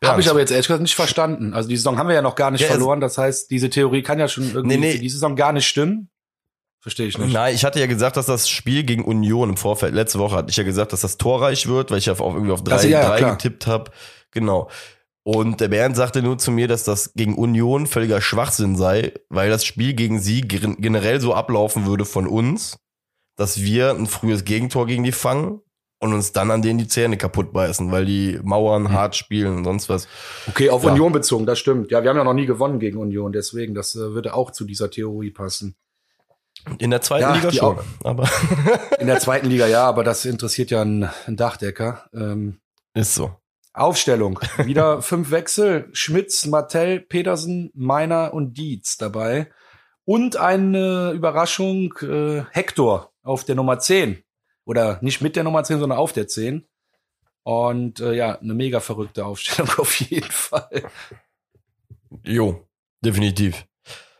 [0.02, 1.54] Ja, habe ich aber jetzt ehrlich gesagt nicht verstanden.
[1.54, 3.00] Also die Saison haben wir ja noch gar nicht ja, verloren.
[3.00, 4.98] Das heißt, diese Theorie kann ja schon irgendwie nee, nee.
[4.98, 6.10] die Saison gar nicht stimmen.
[6.80, 7.32] Verstehe ich nicht.
[7.32, 10.50] Nein, ich hatte ja gesagt, dass das Spiel gegen Union im Vorfeld, letzte Woche hatte
[10.50, 12.88] ich ja gesagt, dass das torreich wird, weil ich ja auf, irgendwie auf 3 also,
[12.88, 13.90] ja, ja, getippt habe.
[14.30, 14.70] Genau.
[15.24, 19.50] Und der Bernd sagte nur zu mir, dass das gegen Union völliger Schwachsinn sei, weil
[19.50, 22.78] das Spiel gegen sie generell so ablaufen würde von uns,
[23.34, 25.62] dass wir ein frühes Gegentor gegen die fangen
[25.98, 28.92] und uns dann an denen die Zähne kaputt beißen, weil die Mauern mhm.
[28.92, 30.08] hart spielen und sonst was.
[30.48, 30.92] Okay, auf ja.
[30.92, 31.90] Union bezogen, das stimmt.
[31.90, 34.64] Ja, wir haben ja noch nie gewonnen gegen Union, deswegen, das äh, würde auch zu
[34.64, 35.76] dieser Theorie passen.
[36.78, 38.28] In der zweiten ja, Liga schon, aber
[38.98, 42.08] in der zweiten Liga ja, aber das interessiert ja einen, einen Dachdecker.
[42.12, 42.58] Ähm,
[42.94, 43.36] Ist so.
[43.72, 44.40] Aufstellung.
[44.64, 45.88] Wieder fünf Wechsel.
[45.92, 49.50] Schmitz, Martell, Petersen, Meiner und Dietz dabei.
[50.04, 54.22] Und eine Überraschung, äh, Hector auf der Nummer 10.
[54.66, 56.66] Oder nicht mit der Nummer 10, sondern auf der 10.
[57.44, 60.90] Und äh, ja, eine mega verrückte Aufstellung auf jeden Fall.
[62.24, 62.66] Jo,
[63.00, 63.64] definitiv.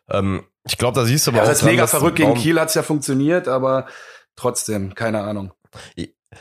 [0.09, 1.49] Ähm, ich glaube, da siehst du aber ja, auch.
[1.49, 2.17] Das ist mega verrückt.
[2.17, 3.87] Gegen Kiel hat's ja funktioniert, aber
[4.37, 5.53] trotzdem, keine Ahnung.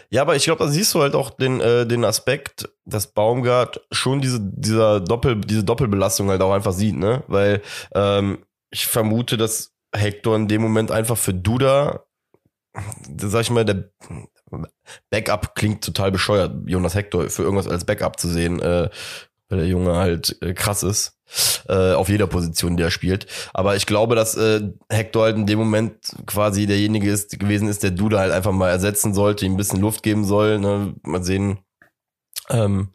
[0.09, 3.81] Ja, aber ich glaube, da siehst du halt auch den, äh, den Aspekt, dass Baumgart
[3.91, 7.23] schon diese, dieser Doppel, diese Doppelbelastung halt auch einfach sieht, ne?
[7.27, 7.61] Weil
[7.95, 12.05] ähm, ich vermute, dass Hector in dem Moment einfach für Duda
[13.17, 13.89] sag ich mal, der
[15.09, 18.89] Backup klingt total bescheuert, Jonas Hector für irgendwas als Backup zu sehen, äh,
[19.49, 21.13] weil der Junge halt äh, krass ist.
[21.67, 23.25] Äh, auf jeder Position, die er spielt.
[23.51, 27.81] Aber ich glaube, dass äh, Hector halt in dem Moment quasi derjenige ist gewesen ist,
[27.81, 30.59] der Duda halt einfach mal ersetzen sollte, ihm ein bisschen Luft geben soll.
[30.59, 30.93] Ne?
[31.01, 31.59] Mal sehen,
[32.49, 32.89] ähm,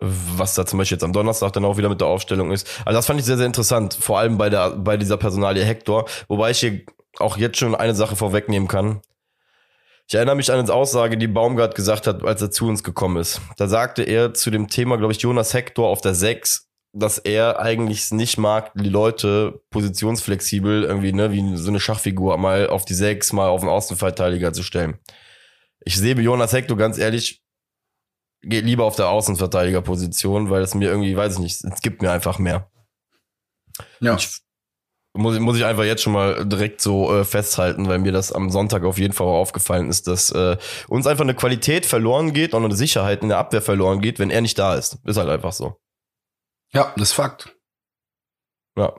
[0.00, 2.66] was da zum Beispiel jetzt am Donnerstag dann auch wieder mit der Aufstellung ist.
[2.84, 6.08] Also das fand ich sehr, sehr interessant, vor allem bei der bei dieser Personalie Hector,
[6.26, 6.82] wobei ich hier
[7.18, 9.02] auch jetzt schon eine Sache vorwegnehmen kann.
[10.08, 13.16] Ich erinnere mich an eine Aussage, die Baumgart gesagt hat, als er zu uns gekommen
[13.16, 13.40] ist.
[13.56, 17.60] Da sagte er zu dem Thema, glaube ich, Jonas Hector auf der 6, dass er
[17.60, 22.94] eigentlich nicht mag, die Leute positionsflexibel irgendwie, ne, wie so eine Schachfigur mal auf die
[22.94, 24.98] 6, mal auf den Außenverteidiger zu stellen.
[25.84, 27.42] Ich sehe Jonas Hector ganz ehrlich,
[28.42, 32.10] geht lieber auf der Außenverteidigerposition, weil es mir irgendwie, weiß ich nicht, es gibt mir
[32.10, 32.70] einfach mehr.
[34.00, 34.16] Ja.
[34.16, 34.42] Ich
[35.14, 38.50] muss, muss ich einfach jetzt schon mal direkt so äh, festhalten, weil mir das am
[38.50, 40.56] Sonntag auf jeden Fall aufgefallen ist, dass äh,
[40.88, 44.30] uns einfach eine Qualität verloren geht und eine Sicherheit in der Abwehr verloren geht, wenn
[44.30, 44.98] er nicht da ist.
[45.04, 45.76] Ist halt einfach so.
[46.72, 47.54] Ja, das ist Fakt.
[48.76, 48.94] Ja.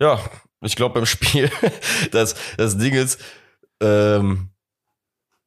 [0.00, 0.20] Ja,
[0.60, 1.50] ich glaube beim Spiel,
[2.12, 3.20] das, das Ding ist,
[3.80, 4.50] ähm,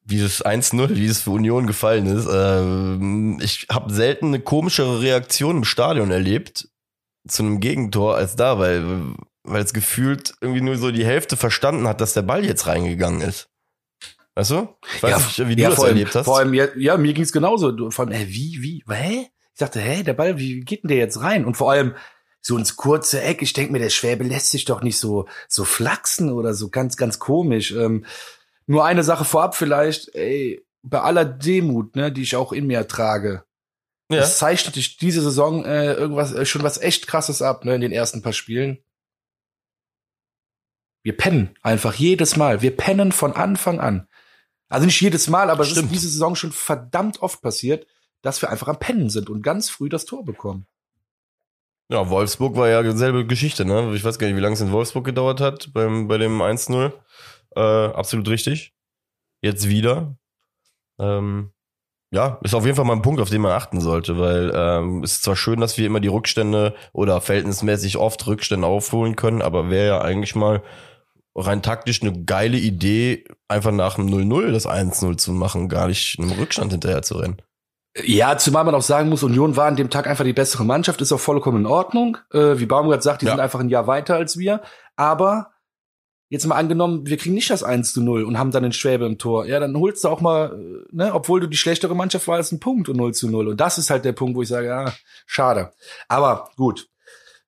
[0.03, 2.27] wie das 1-0, wie es für Union gefallen ist.
[2.29, 6.67] Ähm, ich habe selten eine komischere Reaktion im Stadion erlebt,
[7.27, 8.83] zu einem Gegentor als da, weil,
[9.43, 13.21] weil es gefühlt irgendwie nur so die Hälfte verstanden hat, dass der Ball jetzt reingegangen
[13.21, 13.49] ist.
[14.35, 14.69] Weißt du?
[14.95, 16.25] Ich weiß ja, nicht, wie du ja, das erlebt hast.
[16.25, 17.91] Vor allem, ja, ja mir ging's genauso.
[17.91, 19.27] Von, äh, wie, wie, hä?
[19.53, 21.45] Ich dachte, hä, der Ball, wie geht denn der jetzt rein?
[21.45, 21.95] Und vor allem,
[22.41, 23.41] so ins kurze Eck.
[23.41, 26.97] Ich denk mir, der Schwäbe lässt sich doch nicht so, so flachsen oder so ganz,
[26.97, 27.71] ganz komisch.
[27.71, 28.05] Ähm,
[28.65, 32.87] nur eine Sache vorab vielleicht, ey, bei aller Demut, ne, die ich auch in mir
[32.87, 33.43] trage.
[34.11, 34.21] Ja.
[34.21, 37.81] Es zeichnet sich diese Saison äh, irgendwas äh, schon was echt krasses ab, ne, in
[37.81, 38.83] den ersten paar Spielen.
[41.03, 42.61] Wir pennen einfach jedes Mal.
[42.61, 44.07] Wir pennen von Anfang an.
[44.69, 47.87] Also nicht jedes Mal, aber es ist diese Saison schon verdammt oft passiert,
[48.21, 50.67] dass wir einfach am Pennen sind und ganz früh das Tor bekommen.
[51.89, 53.93] Ja, Wolfsburg war ja dieselbe Geschichte, ne?
[53.95, 56.93] Ich weiß gar nicht, wie lange es in Wolfsburg gedauert hat beim, bei dem 1-0.
[57.55, 58.73] Äh, absolut richtig.
[59.41, 60.15] Jetzt wieder.
[60.99, 61.51] Ähm,
[62.13, 65.03] ja, ist auf jeden Fall mal ein Punkt, auf den man achten sollte, weil ähm,
[65.03, 69.41] es ist zwar schön, dass wir immer die Rückstände oder verhältnismäßig oft Rückstände aufholen können,
[69.41, 70.61] aber wäre ja eigentlich mal
[71.35, 76.19] rein taktisch eine geile Idee, einfach nach dem 0-0 das 1-0 zu machen, gar nicht
[76.19, 77.41] einem Rückstand hinterher zu rennen.
[78.03, 81.01] Ja, zumal man auch sagen muss, Union war an dem Tag einfach die bessere Mannschaft,
[81.01, 82.17] ist auch vollkommen in Ordnung.
[82.33, 83.33] Äh, wie Baumgart sagt, die ja.
[83.33, 84.61] sind einfach ein Jahr weiter als wir.
[84.95, 85.51] Aber
[86.31, 89.05] jetzt mal angenommen, wir kriegen nicht das 1 zu 0 und haben dann den Schwäbe
[89.05, 89.45] im Tor.
[89.45, 92.61] Ja, dann holst du auch mal, äh, ne, obwohl du die schlechtere Mannschaft warst, einen
[92.61, 93.49] Punkt und 0 zu 0.
[93.49, 94.93] Und das ist halt der Punkt, wo ich sage, ja,
[95.25, 95.71] schade.
[96.07, 96.87] Aber gut.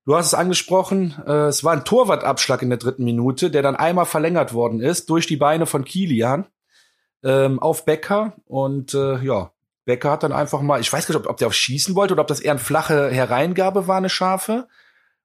[0.06, 3.78] Du hast es angesprochen, äh, es war ein Torwartabschlag in der dritten Minute, der dann
[3.78, 6.46] einmal verlängert worden ist durch die Beine von Kilian
[7.24, 8.34] ähm, auf Becker.
[8.44, 9.52] Und äh, ja,
[9.86, 12.16] Becker hat dann einfach mal, ich weiß gar nicht, ob, ob der auf schießen wollte
[12.16, 14.68] oder ob das eher eine flache Hereingabe war, eine scharfe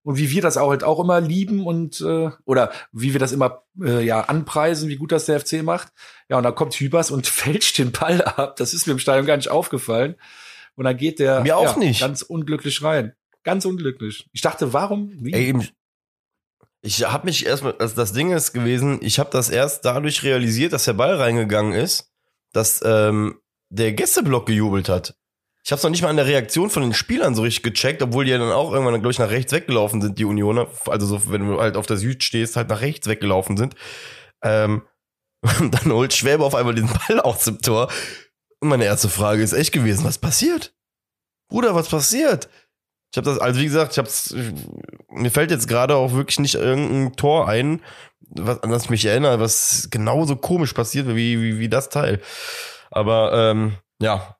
[0.08, 3.32] und wie wir das auch halt auch immer lieben und äh, oder wie wir das
[3.32, 5.92] immer äh, ja anpreisen, wie gut das der FC macht.
[6.30, 8.56] Ja, und dann kommt Hübers und fälscht den Ball ab.
[8.56, 10.14] Das ist mir im Stadion gar nicht aufgefallen.
[10.76, 12.00] Und dann geht der mir auch ja, nicht.
[12.00, 13.12] ganz unglücklich rein.
[13.44, 14.30] Ganz unglücklich.
[14.32, 15.12] Ich dachte, warum?
[15.20, 15.34] Wie?
[15.34, 15.68] Ey, eben,
[16.80, 20.72] ich habe mich erstmal, also das Ding ist gewesen, ich habe das erst dadurch realisiert,
[20.72, 22.10] dass der Ball reingegangen ist,
[22.54, 25.17] dass ähm, der Gästeblock gejubelt hat.
[25.68, 28.24] Ich habe noch nicht mal an der Reaktion von den Spielern so richtig gecheckt, obwohl
[28.24, 30.66] die ja dann auch irgendwann, glaube ich, nach rechts weggelaufen sind, die Unioner.
[30.86, 33.74] Also so, wenn du halt auf der Süd stehst, halt nach rechts weggelaufen sind.
[34.42, 34.80] Ähm,
[35.60, 37.90] und dann holt Schwäbe auf einmal den Ball aus dem Tor.
[38.60, 40.74] Und meine erste Frage ist echt gewesen, was passiert?
[41.50, 42.48] Bruder, was passiert?
[43.12, 44.34] Ich habe das, also wie gesagt, ich hab's,
[45.10, 47.82] mir fällt jetzt gerade auch wirklich nicht irgendein Tor ein,
[48.20, 52.22] was, an das ich mich erinnere, was genauso komisch passiert wie, wie, wie das Teil.
[52.90, 54.37] Aber ähm, ja,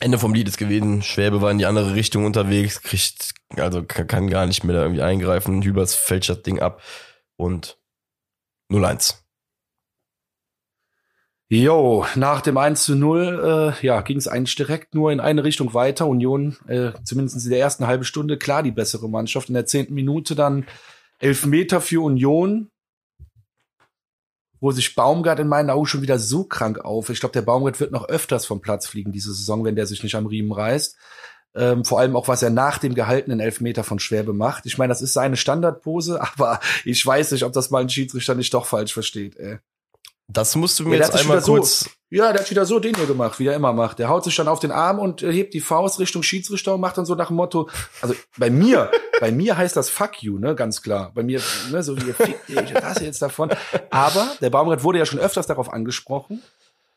[0.00, 1.02] Ende vom Lied ist gewesen.
[1.02, 5.02] Schwäbe war in die andere Richtung unterwegs, kriegt, also kann, gar nicht mehr da irgendwie
[5.02, 5.62] eingreifen.
[5.62, 6.82] Hübers fälscht das Ding ab
[7.36, 7.78] und
[8.72, 9.16] 0-1.
[11.52, 15.42] Jo, nach dem 1 zu 0 äh, ja, ging es eigentlich direkt nur in eine
[15.42, 16.06] Richtung weiter.
[16.06, 19.48] Union, äh, zumindest in der ersten halben Stunde, klar die bessere Mannschaft.
[19.48, 20.64] In der zehnten Minute dann
[21.18, 22.70] elf Meter für Union,
[24.60, 27.08] wo sich Baumgart in meinen Augen schon wieder so krank auf.
[27.10, 30.02] Ich glaube, der Baumgart wird noch öfters vom Platz fliegen diese Saison, wenn der sich
[30.02, 30.96] nicht am Riemen reißt.
[31.54, 34.66] Ähm, vor allem auch, was er nach dem gehaltenen Elfmeter von Schwerbe macht.
[34.66, 38.34] Ich meine, das ist seine Standardpose, aber ich weiß nicht, ob das mal ein Schiedsrichter
[38.34, 39.36] nicht doch falsch versteht.
[39.36, 39.58] Ey.
[40.32, 41.80] Das musst du mir ja, jetzt einmal kurz.
[41.80, 43.98] So, ja, der hat wieder so den hier gemacht, wie er immer macht.
[43.98, 46.98] Der haut sich dann auf den Arm und hebt die Faust Richtung Schiedsrichter und macht
[46.98, 47.68] dann so nach dem Motto,
[48.00, 48.90] also bei mir,
[49.20, 51.12] bei mir heißt das fuck you, ne, ganz klar.
[51.14, 51.40] Bei mir,
[51.70, 53.50] ne, so wie fick dich, ich hasse jetzt davon.
[53.90, 56.42] Aber der Baumgart wurde ja schon öfters darauf angesprochen,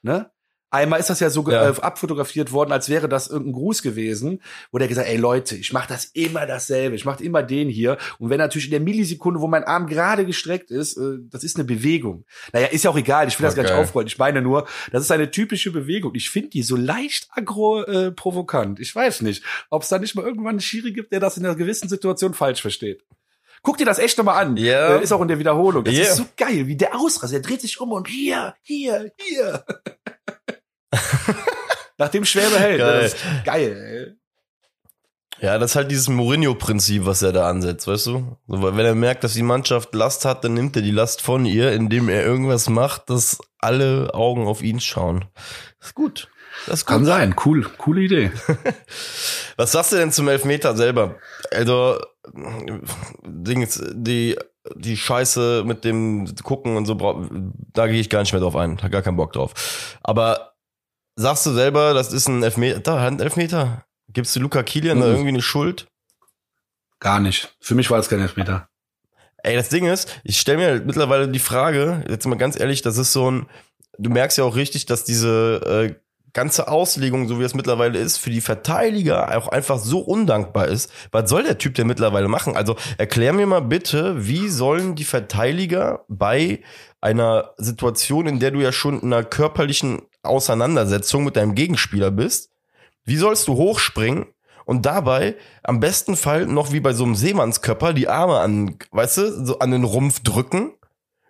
[0.01, 0.29] ne?
[0.73, 1.69] Einmal ist das ja so ja.
[1.69, 5.71] Äh, abfotografiert worden, als wäre das irgendein Gruß gewesen, wo der gesagt, ey Leute, ich
[5.71, 7.99] mache das immer dasselbe, ich mache immer den hier.
[8.17, 11.57] Und wenn natürlich in der Millisekunde, wo mein Arm gerade gestreckt ist, äh, das ist
[11.57, 12.25] eine Bewegung.
[12.53, 13.55] Naja, ist ja auch egal, ich will okay.
[13.55, 14.07] das gar nicht aufrollen.
[14.07, 16.15] Ich meine nur, das ist eine typische Bewegung.
[16.15, 18.79] Ich finde die so leicht agro äh, provokant.
[18.79, 21.45] Ich weiß nicht, ob es da nicht mal irgendwann einen Schiri gibt, der das in
[21.45, 23.03] einer gewissen Situation falsch versteht.
[23.61, 24.57] Guck dir das echt nochmal an.
[24.57, 24.97] Ja.
[24.97, 25.83] Äh, ist auch in der Wiederholung.
[25.83, 26.03] Das yeah.
[26.03, 27.31] ist so geil, wie der ausrast.
[27.31, 29.63] Er dreht sich um und hier, hier, hier.
[31.97, 32.79] Nachdem Schwäbe hält.
[32.79, 33.01] Geil.
[33.01, 34.23] Das ist geil, ey.
[35.43, 38.37] Ja, das ist halt dieses Mourinho-Prinzip, was er da ansetzt, weißt du?
[38.47, 41.21] So, weil wenn er merkt, dass die Mannschaft Last hat, dann nimmt er die Last
[41.21, 45.25] von ihr, indem er irgendwas macht, dass alle Augen auf ihn schauen.
[45.79, 46.29] Das ist gut.
[46.65, 46.95] Das ist gut.
[46.95, 47.35] Kann sein.
[47.43, 47.63] Cool.
[47.77, 48.31] Coole Idee.
[49.57, 51.17] was sagst du denn zum Elfmeter selber?
[51.51, 51.99] Also,
[53.25, 54.37] Dings, die,
[54.75, 56.95] die Scheiße mit dem Gucken und so,
[57.73, 58.81] da gehe ich gar nicht mehr drauf ein.
[58.81, 59.53] Hab gar keinen Bock drauf.
[60.03, 60.52] Aber
[61.15, 63.85] sagst du selber, das ist ein Elfmeter, da, ein Elfmeter.
[64.09, 65.01] Gibst du Luca Kilian mhm.
[65.01, 65.87] da irgendwie eine Schuld?
[66.99, 67.55] Gar nicht.
[67.59, 68.69] Für mich war es kein Elfmeter.
[69.43, 72.97] Ey, das Ding ist, ich stelle mir mittlerweile die Frage, jetzt mal ganz ehrlich, das
[72.97, 73.47] ist so ein,
[73.97, 75.95] du merkst ja auch richtig, dass diese äh,
[76.31, 80.91] ganze Auslegung, so wie es mittlerweile ist, für die Verteidiger auch einfach so undankbar ist.
[81.11, 82.55] Was soll der Typ denn mittlerweile machen?
[82.55, 86.61] Also erklär mir mal bitte, wie sollen die Verteidiger bei
[87.01, 92.49] einer Situation, in der du ja schon in einer körperlichen Auseinandersetzung mit deinem Gegenspieler bist,
[93.05, 94.27] wie sollst du hochspringen
[94.65, 99.17] und dabei am besten Fall noch wie bei so einem Seemannskörper die Arme an, weißt
[99.17, 100.73] du, so an den Rumpf drücken,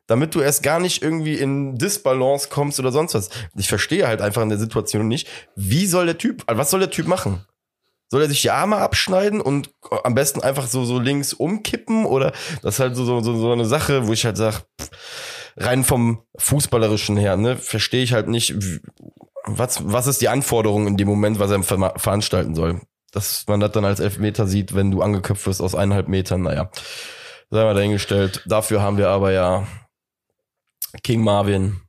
[0.08, 3.30] damit du erst gar nicht irgendwie in Disbalance kommst oder sonst was.
[3.56, 6.92] Ich verstehe halt einfach in der Situation nicht, wie soll der Typ, was soll der
[6.92, 7.46] Typ machen?
[8.10, 9.72] Soll er sich die Arme abschneiden und
[10.04, 13.66] am besten einfach so, so links umkippen oder das ist halt so, so, so eine
[13.66, 14.58] Sache, wo ich halt sage,
[15.58, 18.56] rein vom Fußballerischen her, ne, verstehe ich halt nicht,
[19.46, 22.82] was, was ist die Anforderung in dem Moment, was er ver veranstalten soll.
[23.12, 26.72] Dass man das dann als Elfmeter sieht, wenn du angeköpft wirst aus eineinhalb Metern, naja.
[27.52, 28.42] Sei mal dahingestellt.
[28.48, 29.68] Dafür haben wir aber ja
[31.04, 31.82] King Marvin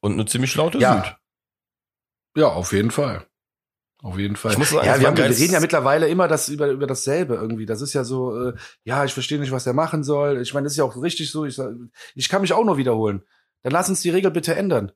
[0.00, 1.02] und eine ziemlich laute ja.
[1.02, 1.16] Süd.
[2.36, 3.26] Ja, auf jeden Fall.
[4.06, 4.52] Auf jeden Fall.
[4.52, 7.34] Ich muss sagen, ja, wir, haben, wir reden ja mittlerweile immer das über, über dasselbe
[7.34, 7.66] irgendwie.
[7.66, 10.40] Das ist ja so, äh, ja, ich verstehe nicht, was er machen soll.
[10.40, 11.44] Ich meine, das ist ja auch richtig so.
[11.44, 11.60] Ich,
[12.14, 13.24] ich kann mich auch nur wiederholen.
[13.64, 14.92] Dann lass uns die Regel bitte ändern.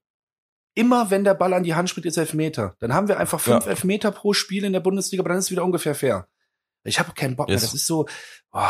[0.75, 2.77] Immer wenn der Ball an die Hand spielt, ist Elfmeter.
[2.79, 3.71] Dann haben wir einfach fünf ja.
[3.73, 6.29] Elfmeter pro Spiel in der Bundesliga, aber dann ist es wieder ungefähr fair.
[6.85, 7.63] Ich habe keinen Bock yes.
[7.63, 7.67] mehr.
[7.67, 8.07] Das ist so,
[8.53, 8.61] oh.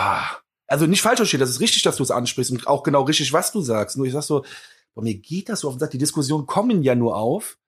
[0.68, 1.40] also nicht falsch verstehen.
[1.40, 3.98] Das ist richtig, dass du es ansprichst und auch genau richtig, was du sagst.
[3.98, 4.42] Nur ich sag so,
[4.94, 5.90] bei mir geht das so auf den Sack.
[5.90, 7.58] Die Diskussionen kommen ja nur auf,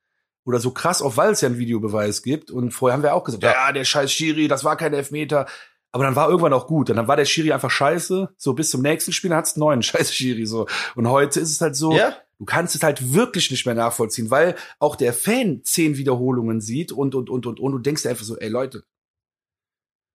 [0.45, 2.51] oder so krass auf, weil es ja einen Videobeweis gibt.
[2.51, 5.47] Und vorher haben wir auch gesagt, ja, ja der scheiß Schiri, das war kein Elfmeter.
[5.93, 6.89] Aber dann war irgendwann auch gut.
[6.91, 8.31] Und dann war der Schiri einfach scheiße.
[8.37, 10.67] So bis zum nächsten Spiel hat's einen neuen scheiß Schiri so.
[10.95, 12.17] Und heute ist es halt so, ja?
[12.39, 16.93] du kannst es halt wirklich nicht mehr nachvollziehen, weil auch der Fan zehn Wiederholungen sieht
[16.93, 18.85] und und und und und du denkst dir einfach so, ey Leute,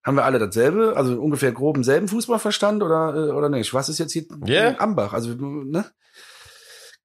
[0.04, 3.74] haben wir alle dasselbe, also ungefähr groben selben Fußballverstand oder äh, oder nicht?
[3.74, 4.76] Was ist jetzt hier yeah.
[4.80, 5.14] Ambach?
[5.14, 5.86] Also ne?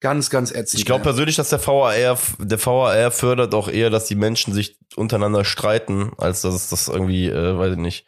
[0.02, 0.80] Ganz, ganz ätzend.
[0.80, 1.94] Ich glaube persönlich, dass der VAR,
[2.38, 6.88] der VAR fördert auch eher, dass die Menschen sich untereinander streiten, als dass es das
[6.88, 8.06] irgendwie, äh, weiß ich nicht,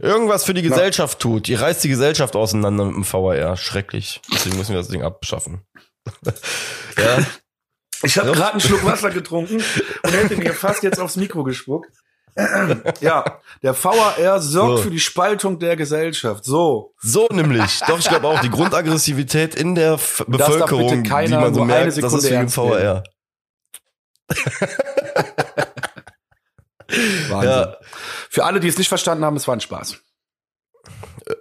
[0.00, 1.22] irgendwas für die Gesellschaft Na.
[1.22, 1.48] tut.
[1.48, 3.56] Ihr reißt die Gesellschaft auseinander mit dem VAR.
[3.56, 4.20] Schrecklich.
[4.34, 5.60] Deswegen müssen wir das Ding abschaffen.
[6.98, 7.24] ja.
[8.02, 9.62] Ich habe gerade einen Schluck Wasser getrunken
[10.02, 11.92] und hätte mir fast jetzt aufs Mikro gespuckt.
[13.00, 13.24] ja,
[13.62, 14.82] der VAR sorgt so.
[14.84, 16.44] für die Spaltung der Gesellschaft.
[16.44, 16.94] So.
[17.00, 17.80] So nämlich.
[17.86, 22.12] Doch, ich glaube auch, die Grundaggressivität in der F Bevölkerung, die man so merkt, das
[22.12, 23.02] ist wegen VAR.
[27.28, 27.50] Wahnsinn.
[27.50, 27.76] Ja.
[28.28, 29.98] Für alle, die es nicht verstanden haben, es war ein Spaß.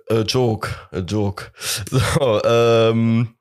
[0.09, 1.51] A joke, a joke.
[1.89, 3.35] So, ähm,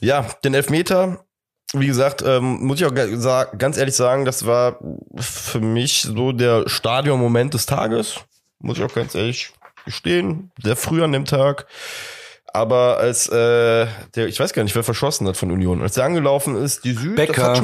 [0.00, 1.25] ja, den Elfmeter,
[1.72, 4.78] wie gesagt, ähm, muss ich auch ganz ehrlich sagen, das war
[5.16, 8.20] für mich so der Stadionmoment des Tages.
[8.60, 9.52] Muss ich auch ganz ehrlich
[9.84, 10.50] gestehen.
[10.62, 11.66] Sehr früh an dem Tag.
[12.52, 16.04] Aber als äh, der, ich weiß gar nicht, wer verschossen hat von Union, als der
[16.04, 17.62] angelaufen ist, die Süd, Becker.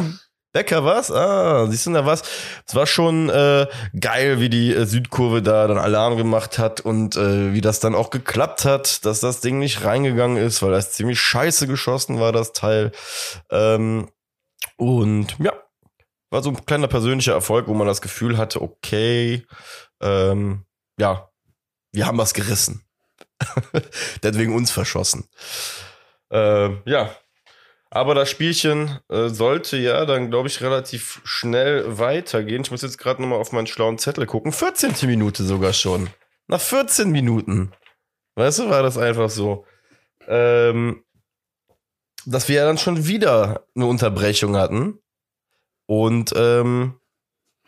[0.52, 1.10] Becker was?
[1.10, 2.22] Ah, siehst du da was?
[2.66, 3.66] Es war schon äh,
[3.98, 7.94] geil, wie die äh, Südkurve da dann Alarm gemacht hat und äh, wie das dann
[7.94, 12.32] auch geklappt hat, dass das Ding nicht reingegangen ist, weil das ziemlich scheiße geschossen war,
[12.32, 12.92] das Teil.
[13.50, 14.10] Ähm,
[14.76, 15.54] und ja,
[16.30, 19.46] war so ein kleiner persönlicher Erfolg, wo man das Gefühl hatte, okay,
[20.02, 20.64] ähm,
[20.98, 21.30] ja,
[21.92, 22.84] wir haben was gerissen.
[24.22, 25.28] Der hat wegen uns verschossen.
[26.30, 27.14] Äh, ja,
[27.94, 32.62] aber das Spielchen äh, sollte ja dann, glaube ich, relativ schnell weitergehen.
[32.62, 34.50] Ich muss jetzt gerade nochmal auf meinen schlauen Zettel gucken.
[34.50, 34.94] 14.
[35.02, 36.08] Minute sogar schon.
[36.46, 37.70] Nach 14 Minuten.
[38.34, 39.66] Weißt du, war das einfach so.
[40.26, 41.04] Ähm,
[42.24, 44.98] dass wir ja dann schon wieder eine Unterbrechung hatten.
[45.84, 46.94] Und ähm,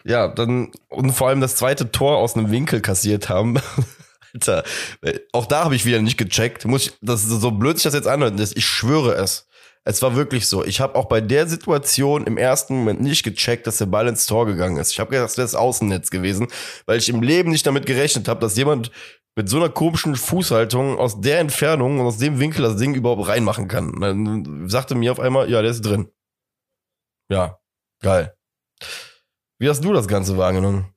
[0.05, 3.61] ja, dann und vor allem das zweite Tor aus einem Winkel kassiert haben.
[4.33, 4.65] Alter,
[5.03, 6.65] äh, auch da habe ich wieder nicht gecheckt.
[6.65, 8.41] Muss ich, das ist so blöd sich das jetzt anhört.
[8.41, 9.47] Ich schwöre es.
[9.87, 10.65] Es war wirklich so.
[10.65, 14.27] Ich habe auch bei der Situation im ersten Moment nicht gecheckt, dass der Ball ins
[14.27, 14.93] Tor gegangen ist.
[14.93, 16.49] Ich habe gedacht, das wäre das Außennetz gewesen,
[16.87, 18.91] weil ich im Leben nicht damit gerechnet habe, dass jemand
[19.37, 23.29] mit so einer komischen Fußhaltung aus der Entfernung und aus dem Winkel das Ding überhaupt
[23.29, 24.01] reinmachen kann.
[24.01, 26.09] dann sagte mir auf einmal, ja, der ist drin.
[27.31, 27.59] Ja,
[28.01, 28.35] geil.
[29.59, 30.94] Wie hast du das Ganze wahrgenommen?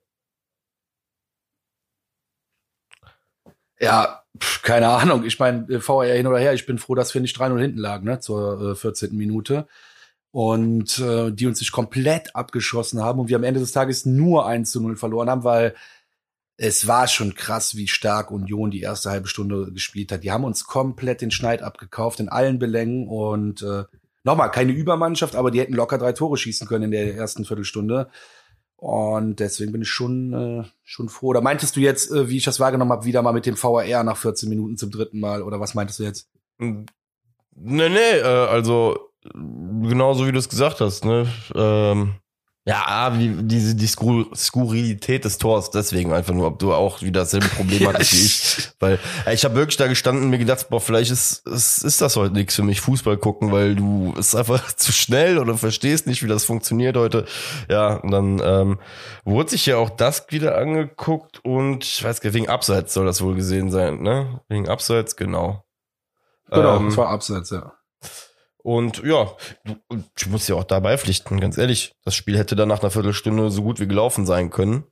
[3.80, 4.24] Ja,
[4.64, 5.24] keine Ahnung.
[5.24, 7.80] Ich meine, äh, VR hin oder her, ich bin froh, dass wir nicht 3-0 hinten
[7.80, 9.16] lagen, ne, zur äh, 14.
[9.16, 9.68] Minute.
[10.32, 14.46] Und äh, die uns sich komplett abgeschossen haben und wir am Ende des Tages nur
[14.46, 15.74] 1 zu 0 verloren haben, weil
[16.58, 20.24] es war schon krass, wie stark Union die erste halbe Stunde gespielt hat.
[20.24, 23.84] Die haben uns komplett den Schneid abgekauft in allen Belängen und äh,
[24.24, 28.10] nochmal keine Übermannschaft, aber die hätten locker drei Tore schießen können in der ersten Viertelstunde.
[28.78, 31.28] Und deswegen bin ich schon, äh, schon froh.
[31.28, 34.04] Oder meintest du jetzt, äh, wie ich das wahrgenommen habe, wieder mal mit dem VAR
[34.04, 35.42] nach 14 Minuten zum dritten Mal?
[35.42, 36.30] Oder was meintest du jetzt?
[36.60, 36.86] Nee,
[37.56, 41.28] nee, äh, also genauso wie du es gesagt hast, ne?
[41.56, 42.14] Ähm,
[42.68, 47.22] ja, wie diese die Skur Skurrilität des Tors, deswegen einfach nur, ob du auch wieder
[47.22, 48.70] dasselbe Problem ja, hattest wie ich.
[48.82, 52.02] Weil äh, ich habe wirklich da gestanden und mir gedacht, boah, vielleicht ist, ist, ist
[52.02, 56.08] das heute nichts für mich, Fußball gucken, weil du ist einfach zu schnell oder verstehst
[56.08, 57.24] nicht, wie das funktioniert heute.
[57.70, 58.80] Ja, und dann ähm,
[59.24, 63.06] wurde sich ja auch das wieder angeguckt und ich weiß gar nicht, wegen Abseits soll
[63.06, 64.42] das wohl gesehen sein, ne?
[64.50, 65.64] Wegen Abseits, genau.
[66.50, 67.77] Genau, ähm, es war Abseits, ja.
[68.68, 69.34] Und ja,
[70.20, 71.94] ich muss ja auch dabei pflichten, ganz ehrlich.
[72.04, 74.84] Das Spiel hätte dann nach einer Viertelstunde so gut wie gelaufen sein können.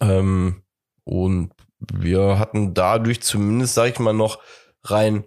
[0.00, 0.64] Ähm,
[1.04, 4.42] und wir hatten dadurch zumindest, sag ich mal, noch
[4.82, 5.26] rein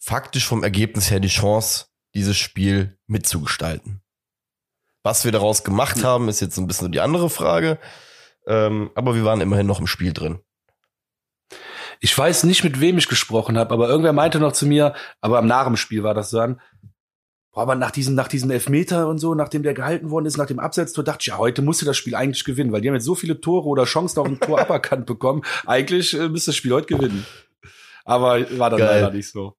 [0.00, 4.02] faktisch vom Ergebnis her die Chance, dieses Spiel mitzugestalten.
[5.04, 7.78] Was wir daraus gemacht haben, ist jetzt ein bisschen die andere Frage.
[8.48, 10.40] Ähm, aber wir waren immerhin noch im Spiel drin.
[12.04, 15.38] Ich weiß nicht, mit wem ich gesprochen habe, aber irgendwer meinte noch zu mir, aber
[15.38, 16.60] am nach dem Spiel war das dann,
[17.52, 20.46] Boah, aber nach diesem, nach diesem Elfmeter und so, nachdem der gehalten worden ist, nach
[20.46, 23.04] dem Absetztor, dachte ich, ja, heute musste das Spiel eigentlich gewinnen, weil die haben jetzt
[23.04, 25.42] so viele Tore oder Chancen auf ein Tor aberkannt bekommen.
[25.66, 27.26] Eigentlich äh, müsste das Spiel heute gewinnen.
[28.04, 29.02] Aber war dann Geil.
[29.02, 29.54] leider nicht so.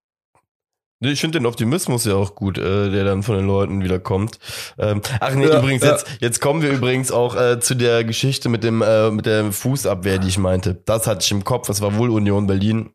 [0.99, 4.39] Ich finde den Optimismus ja auch gut, äh, der dann von den Leuten wieder kommt.
[4.77, 5.91] Ähm, ach nee, ja, übrigens, ja.
[5.91, 9.51] jetzt, jetzt kommen wir übrigens auch äh, zu der Geschichte mit dem äh, mit der
[9.51, 10.81] Fußabwehr, die ich meinte.
[10.85, 12.91] Das hatte ich im Kopf, das war wohl Union Berlin.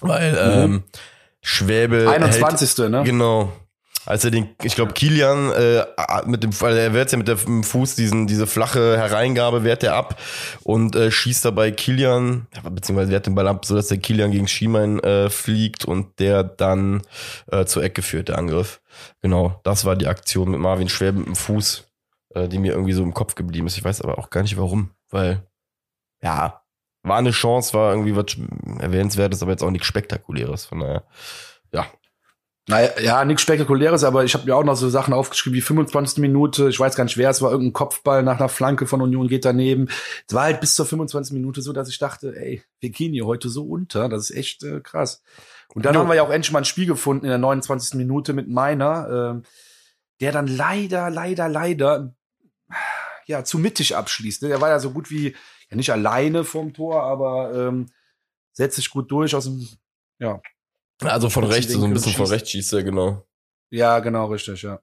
[0.00, 0.64] Weil mhm.
[0.64, 0.82] ähm,
[1.40, 2.10] Schwäbe.
[2.10, 2.78] 21.
[2.78, 3.02] Hält, ne?
[3.04, 3.52] Genau
[4.08, 5.84] als er den, ich glaube, Kilian äh,
[6.24, 9.94] mit dem, weil er wehrt ja mit dem Fuß diesen, diese flache Hereingabe wehrt er
[9.96, 10.18] ab
[10.62, 14.48] und äh, schießt dabei Kilian, beziehungsweise wehrt den Ball ab, so dass der Kilian gegen
[14.48, 17.02] Schiemann äh, fliegt und der dann
[17.52, 18.80] äh, zur Ecke führt, der Angriff.
[19.20, 21.86] Genau, das war die Aktion mit Marvin Schwer mit dem Fuß,
[22.34, 23.76] äh, die mir irgendwie so im Kopf geblieben ist.
[23.76, 25.46] Ich weiß aber auch gar nicht warum, weil
[26.22, 26.62] ja,
[27.02, 28.38] war eine Chance, war irgendwie was
[28.80, 30.64] erwähnenswertes, aber jetzt auch nichts Spektakuläres.
[30.64, 31.04] Von daher,
[31.72, 31.86] ja,
[32.68, 36.18] naja, ja, nichts Spektakuläres, aber ich habe mir auch noch so Sachen aufgeschrieben wie 25.
[36.18, 39.26] Minute, ich weiß gar nicht wer, es war irgendein Kopfball nach einer Flanke von Union
[39.26, 39.88] geht daneben.
[40.26, 41.32] Es war halt bis zur 25.
[41.32, 44.64] Minute so, dass ich dachte, ey, wir gehen hier heute so unter, das ist echt
[44.64, 45.22] äh, krass.
[45.74, 46.00] Und dann ja.
[46.00, 47.94] haben wir ja auch endlich mal ein Spiel gefunden in der 29.
[47.94, 49.48] Minute mit meiner, äh,
[50.20, 52.14] der dann leider, leider, leider
[53.26, 54.42] ja zu mittig abschließt.
[54.42, 54.48] Ne?
[54.48, 55.34] Der war ja so gut wie
[55.70, 57.86] ja nicht alleine vom Tor, aber ähm,
[58.52, 59.66] setzt sich gut durch aus dem
[60.18, 60.40] ja
[61.02, 63.26] also von rechts, so ein bisschen von rechts schießt er, genau.
[63.70, 64.80] Ja, genau, richtig, ja.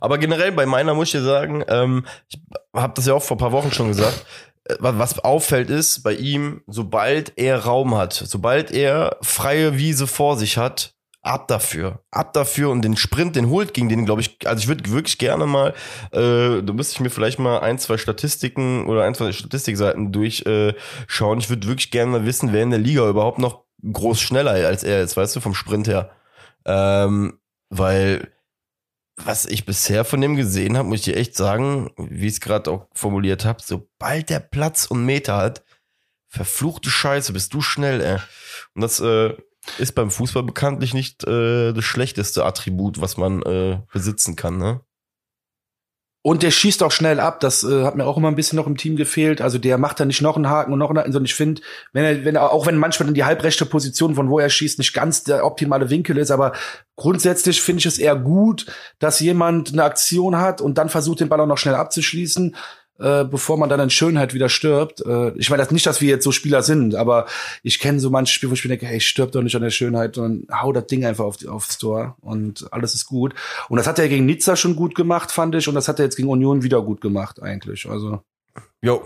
[0.00, 2.40] Aber generell bei meiner muss ich dir sagen, ähm, ich
[2.74, 4.26] habe das ja auch vor paar Wochen schon gesagt,
[4.64, 10.36] äh, was auffällt ist bei ihm, sobald er Raum hat, sobald er freie Wiese vor
[10.36, 14.38] sich hat, ab dafür, ab dafür und den Sprint, den holt gegen den, glaube ich,
[14.46, 15.74] also ich würde wirklich gerne mal,
[16.12, 21.38] äh, da müsste ich mir vielleicht mal ein, zwei Statistiken oder ein, zwei Statistikseiten durchschauen.
[21.38, 24.52] Äh, ich würde wirklich gerne mal wissen, wer in der Liga überhaupt noch groß schneller
[24.66, 26.10] als er ist, weißt du, vom Sprint her.
[26.64, 27.38] Ähm,
[27.70, 28.32] weil
[29.16, 32.40] was ich bisher von dem gesehen habe, muss ich dir echt sagen, wie ich es
[32.40, 35.64] gerade auch formuliert habe, sobald der Platz und Meter hat,
[36.28, 38.18] verfluchte Scheiße, bist du schnell, ey.
[38.74, 39.34] Und das äh,
[39.78, 44.80] ist beim Fußball bekanntlich nicht äh, das schlechteste Attribut, was man äh, besitzen kann, ne?
[46.28, 47.40] Und der schießt auch schnell ab.
[47.40, 49.40] Das äh, hat mir auch immer ein bisschen noch im Team gefehlt.
[49.40, 51.62] Also der macht da nicht noch einen Haken und noch einen Haken, sondern ich finde,
[51.94, 54.78] wenn er, wenn er, auch wenn manchmal in die halbrechte Position, von wo er schießt,
[54.78, 56.52] nicht ganz der optimale Winkel ist, aber
[56.96, 58.66] grundsätzlich finde ich es eher gut,
[58.98, 62.54] dass jemand eine Aktion hat und dann versucht, den Ball auch noch schnell abzuschließen
[62.98, 65.04] äh, bevor man dann in Schönheit wieder stirbt.
[65.04, 67.26] Äh, ich meine das nicht, dass wir jetzt so Spieler sind, aber
[67.62, 69.70] ich kenne so manche Spiele, wo ich mir denke, hey, stirb doch nicht an der
[69.70, 73.34] Schönheit, sondern hau das Ding einfach auf die, aufs Tor und alles ist gut.
[73.68, 76.06] Und das hat er gegen Nizza schon gut gemacht, fand ich, und das hat er
[76.06, 77.88] jetzt gegen Union wieder gut gemacht, eigentlich.
[77.88, 78.22] Also.
[78.82, 79.02] Jo,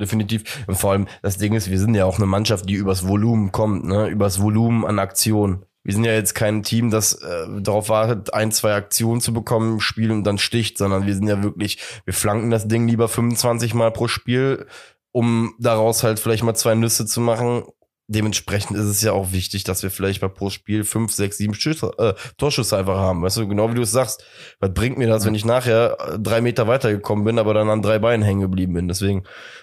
[0.00, 0.64] definitiv.
[0.66, 3.52] Und vor allem, das Ding ist, wir sind ja auch eine Mannschaft, die übers Volumen
[3.52, 4.08] kommt, ne?
[4.08, 8.50] Übers Volumen an Aktion wir sind ja jetzt kein Team, das äh, darauf wartet, ein,
[8.50, 12.12] zwei Aktionen zu bekommen im Spiel und dann sticht, sondern wir sind ja wirklich, wir
[12.12, 14.66] flanken das Ding lieber 25 Mal pro Spiel,
[15.12, 17.66] um daraus halt vielleicht mal zwei Nüsse zu machen.
[18.08, 21.54] Dementsprechend ist es ja auch wichtig, dass wir vielleicht mal pro Spiel fünf, sechs, sieben
[21.54, 23.22] Schüsse, äh, Torschüsse einfach haben.
[23.22, 24.24] Weißt du, genau wie du es sagst.
[24.58, 27.82] Was bringt mir das, wenn ich nachher äh, drei Meter weitergekommen bin, aber dann an
[27.82, 28.88] drei Beinen hängen geblieben bin?
[28.88, 29.22] Deswegen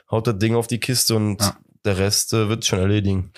[0.10, 1.58] haut das Ding auf die Kiste und ja.
[1.84, 3.34] der Rest äh, wird schon erledigen.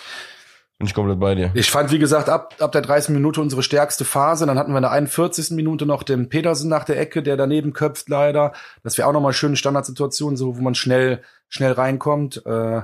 [0.77, 1.51] Bin ich komplett bei dir.
[1.53, 4.45] Ich fand, wie gesagt, ab, ab der 30 Minute unsere stärkste Phase.
[4.45, 5.51] Dann hatten wir in der 41.
[5.51, 8.51] Minute noch den Petersen nach der Ecke, der daneben köpft leider.
[8.83, 12.45] Das wäre auch nochmal schöne Standardsituation, so wo man schnell, schnell reinkommt.
[12.45, 12.81] Äh,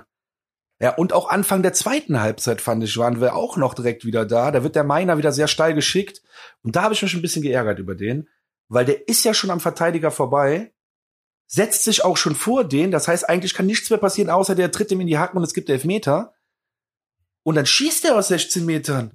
[0.81, 4.25] ja, und auch Anfang der zweiten Halbzeit, fand ich, waren wir auch noch direkt wieder
[4.25, 4.51] da.
[4.51, 6.21] Da wird der Meiner wieder sehr steil geschickt.
[6.63, 8.29] Und da habe ich mich ein bisschen geärgert über den,
[8.69, 10.71] weil der ist ja schon am Verteidiger vorbei,
[11.45, 12.89] setzt sich auch schon vor den.
[12.89, 15.43] Das heißt, eigentlich kann nichts mehr passieren, außer der tritt ihm in die Hacken und
[15.43, 16.33] es gibt Elfmeter.
[17.43, 19.11] Und dann schießt er aus 16 Metern.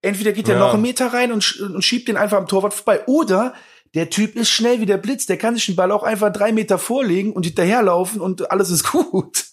[0.00, 0.60] Entweder geht er ja.
[0.60, 3.04] noch einen Meter rein und, und schiebt den einfach am Torwart vorbei.
[3.06, 3.54] Oder
[3.94, 5.26] der Typ ist schnell wie der Blitz.
[5.26, 8.84] Der kann sich den Ball auch einfach drei Meter vorlegen und hinterherlaufen und alles ist
[8.92, 9.46] gut.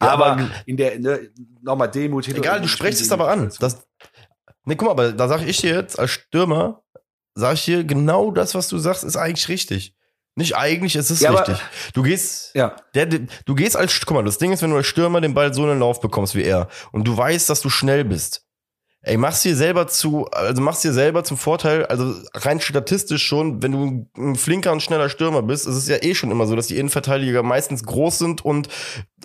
[0.00, 1.30] Ja, aber, aber, in der, ne,
[1.62, 2.26] nochmal Demut.
[2.28, 3.52] Egal, du sprichst es aber an.
[3.60, 3.86] Das,
[4.64, 6.82] ne, guck mal, aber da sage ich dir jetzt als Stürmer,
[7.34, 9.94] sage ich dir, genau das, was du sagst, ist eigentlich richtig.
[10.36, 11.58] Nicht eigentlich, es ist ja, richtig.
[11.92, 12.74] du gehst, ja.
[12.94, 15.54] Der, du gehst als, guck mal, das Ding ist, wenn du als Stürmer den Ball
[15.54, 18.44] so einen Lauf bekommst wie er und du weißt, dass du schnell bist,
[19.02, 23.62] ey, machst dir selber zu, also machst dir selber zum Vorteil, also rein statistisch schon,
[23.62, 26.56] wenn du ein flinker und schneller Stürmer bist, ist es ja eh schon immer so,
[26.56, 28.68] dass die Innenverteidiger meistens groß sind und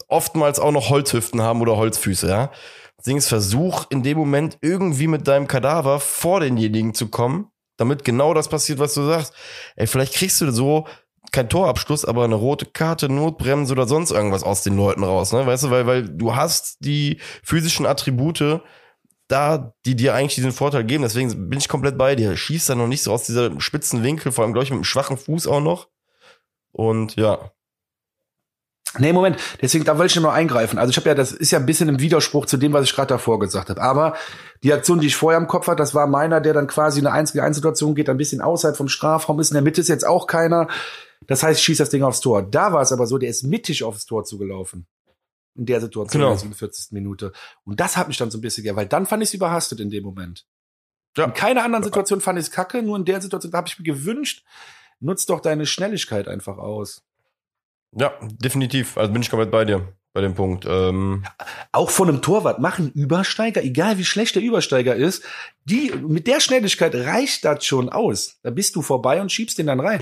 [0.08, 2.52] oftmals auch noch Holzhüften haben oder Holzfüße, ja.
[2.98, 7.50] Das Ding ist, versuch in dem Moment irgendwie mit deinem Kadaver vor denjenigen zu kommen
[7.80, 9.34] damit genau das passiert, was du sagst.
[9.76, 10.88] Ey, vielleicht kriegst du so
[11.32, 15.46] kein Torabschluss, aber eine rote Karte, Notbremse oder sonst irgendwas aus den Leuten raus, ne?
[15.46, 18.62] Weißt du, weil, weil du hast die physischen Attribute
[19.28, 21.04] da, die dir eigentlich diesen Vorteil geben.
[21.04, 22.36] Deswegen bin ich komplett bei dir.
[22.36, 24.84] Schieß da noch nicht so aus dieser spitzen Winkel, vor allem, glaube ich, mit einem
[24.84, 25.88] schwachen Fuß auch noch.
[26.72, 27.52] Und ja.
[28.98, 30.80] Nee, Moment, deswegen, da wollte ich noch mal eingreifen.
[30.80, 32.96] Also ich habe ja, das ist ja ein bisschen im Widerspruch zu dem, was ich
[32.96, 33.80] gerade davor gesagt habe.
[33.82, 34.16] Aber
[34.64, 37.06] die Aktion, die ich vorher im Kopf hatte, das war meiner, der dann quasi in
[37.06, 39.52] eine einzige Einsituation geht, ein bisschen außerhalb vom Strafraum ist.
[39.52, 40.68] In der Mitte ist jetzt auch keiner.
[41.28, 42.42] Das heißt, ich schieße das Ding aufs Tor.
[42.42, 44.88] Da war es aber so, der ist mittig aufs Tor zugelaufen.
[45.56, 46.32] In der Situation, genau.
[46.32, 46.92] in der 47.
[46.92, 47.32] Minute.
[47.66, 49.80] Und das hat mich dann so ein bisschen, ja, weil dann fand ich es überhastet
[49.82, 50.48] in dem Moment.
[51.16, 51.26] Ja.
[51.26, 53.78] In keiner anderen Situation fand ich es kacke, nur in der Situation, da habe ich
[53.78, 54.44] mir gewünscht,
[55.00, 57.04] nutz doch deine Schnelligkeit einfach aus.
[57.96, 58.98] Ja, definitiv.
[58.98, 60.66] Also bin ich komplett bei dir bei dem Punkt.
[60.68, 61.24] Ähm
[61.72, 65.24] auch von einem Torwart machen Übersteiger, egal wie schlecht der Übersteiger ist,
[65.66, 68.40] die mit der Schnelligkeit reicht das schon aus.
[68.44, 70.02] Da bist du vorbei und schiebst den dann rein.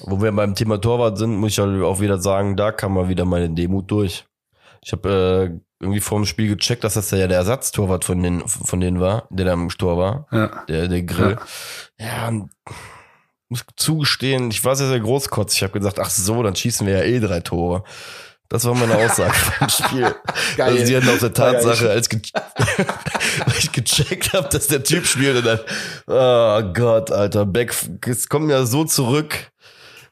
[0.00, 3.08] Wo wir beim Thema Torwart sind, muss ich halt auch wieder sagen, da kam mal
[3.08, 4.24] wieder meine Demut durch.
[4.84, 8.46] Ich habe äh, irgendwie vor dem Spiel gecheckt, dass das ja der Ersatztorwart von den
[8.48, 10.64] von denen war, der da im Stor war, ja.
[10.68, 11.38] der der Grill.
[11.98, 12.48] Ja, ja
[13.52, 15.58] muss zugestehen, ich war sehr, sehr großkotzig.
[15.58, 17.84] Ich habe gesagt, ach so, dann schießen wir ja eh drei Tore.
[18.48, 20.14] Das war meine Aussage vom Spiel.
[20.56, 20.72] Geil.
[20.72, 22.20] Also die hatten auf der Tatsache, als, ge
[23.58, 25.60] ich gecheckt habe, dass der Typ spielt und dann,
[26.06, 27.74] oh Gott, Alter, Beck,
[28.06, 29.34] es kommt ja so zurück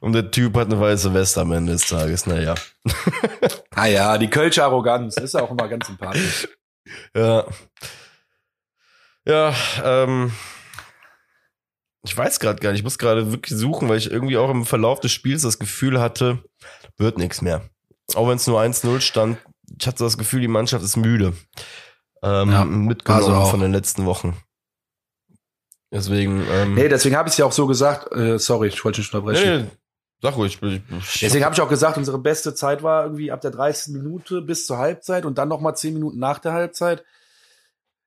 [0.01, 2.55] und der Typ hat eine weiße Weste am Ende des Tages, naja.
[3.75, 6.49] ah ja, die Kölsche Arroganz ist auch immer ganz sympathisch.
[7.15, 7.45] Ja.
[9.27, 10.33] Ja, ähm,
[12.03, 14.65] ich weiß gerade gar nicht, ich muss gerade wirklich suchen, weil ich irgendwie auch im
[14.65, 16.43] Verlauf des Spiels das Gefühl hatte,
[16.97, 17.63] wird nichts mehr.
[18.15, 19.39] auch wenn es nur 1-0 stand,
[19.79, 21.35] ich hatte das Gefühl, die Mannschaft ist müde.
[22.23, 24.37] Ähm, ja, mitgenommen also von den letzten Wochen.
[25.93, 26.45] Deswegen.
[26.51, 28.15] Ähm, nee, deswegen habe ich es ja auch so gesagt.
[28.15, 29.49] Äh, sorry, ich wollte nicht unterbrechen.
[29.49, 29.71] Nee, nee,
[30.23, 30.59] sag ruhig.
[30.63, 33.95] Ich, ich, deswegen habe ich auch gesagt, unsere beste Zeit war irgendwie ab der 30.
[33.95, 37.05] Minute bis zur Halbzeit und dann noch mal 10 Minuten nach der Halbzeit.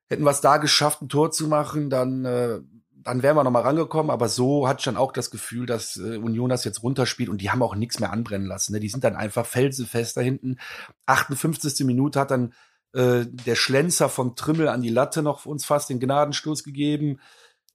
[0.10, 2.60] Hätten wir es da geschafft, ein Tor zu machen, dann äh,
[3.04, 5.98] dann wären wir noch mal rangekommen, aber so hatte ich dann auch das Gefühl, dass
[5.98, 8.74] äh, Union das jetzt runterspielt und die haben auch nichts mehr anbrennen lassen.
[8.74, 8.80] Ne?
[8.80, 10.58] Die sind dann einfach felsenfest da hinten.
[11.06, 11.86] 58.
[11.86, 12.54] Minute hat dann
[12.94, 17.20] äh, der Schlenzer von Trimmel an die Latte noch uns fast den Gnadenstoß gegeben.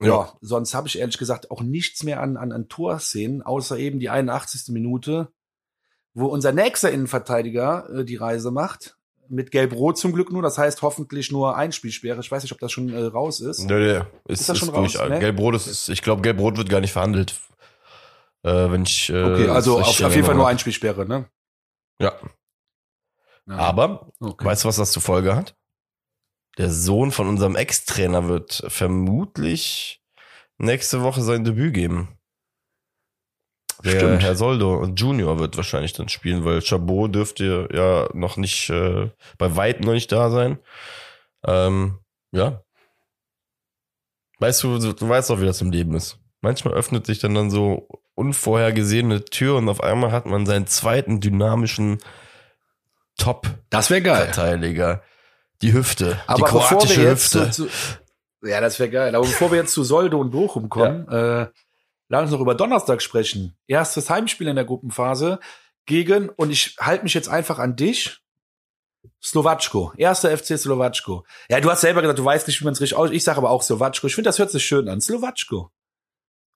[0.01, 3.79] Ja, ja sonst habe ich ehrlich gesagt auch nichts mehr an, an, an Torszenen, außer
[3.79, 4.73] eben die 81.
[4.73, 5.33] Minute,
[6.15, 8.98] wo unser nächster Innenverteidiger äh, die Reise macht
[9.29, 10.43] mit Gelb-Rot zum Glück nur.
[10.43, 12.21] Das heißt hoffentlich nur Einspielsperre.
[12.21, 13.61] Ich weiß nicht, ob das schon äh, raus ist.
[13.61, 14.01] Nee, nee.
[14.27, 14.95] Ist, ist das schon raus?
[14.95, 15.19] Ne?
[15.19, 17.35] Gelb-Rot ist, ich glaube, Gelb-Rot wird gar nicht verhandelt.
[18.43, 19.11] Äh, wenn ich.
[19.11, 21.29] Äh, okay, also auf, auf jeden Fall nur Einspielsperre, ne?
[22.01, 22.15] Ja.
[23.47, 23.57] ja.
[23.57, 24.45] Aber, okay.
[24.45, 25.57] weißt du, was das zur Folge hat?
[26.59, 30.03] Der Sohn von unserem Ex-Trainer wird vermutlich
[30.59, 32.18] nächste Woche sein Debüt geben.
[33.85, 34.23] Der Stimmt.
[34.23, 39.57] Herr Soldo Junior wird wahrscheinlich dann spielen, weil Chabot dürfte ja noch nicht, äh, bei
[39.57, 40.59] weitem noch nicht da sein.
[41.47, 41.99] Ähm,
[42.33, 42.63] ja.
[44.41, 46.19] Weißt du, du weißt auch, wie das im Leben ist.
[46.41, 51.21] Manchmal öffnet sich dann dann so unvorhergesehene Tür und auf einmal hat man seinen zweiten
[51.21, 51.99] dynamischen
[53.17, 53.49] Top.
[53.71, 54.25] Das wäre geil.
[54.25, 55.03] Verteidiger.
[55.63, 56.21] Die Hüfte.
[56.27, 57.51] Aber die kroatische Hüfte.
[57.51, 57.69] Zu, zu,
[58.43, 59.15] ja, das wäre geil.
[59.15, 61.43] Aber bevor wir jetzt zu Soldo und Bochum kommen, ja.
[61.43, 61.47] äh,
[62.09, 63.57] Lass uns noch über Donnerstag sprechen.
[63.67, 65.41] Erstes Heimspiel in der Gruppenphase
[65.87, 68.21] gegen, und ich halte mich jetzt einfach an dich,
[69.23, 69.93] Slowatschko.
[69.97, 71.25] Erster FC Slowatschko.
[71.51, 73.11] Ja, du hast selber gesagt, du weißt nicht, wie man es richtig aus.
[73.11, 74.07] Ich sage aber auch Slowatschko.
[74.07, 75.01] Ich finde, das hört sich schön an.
[75.01, 75.71] Slowatschko.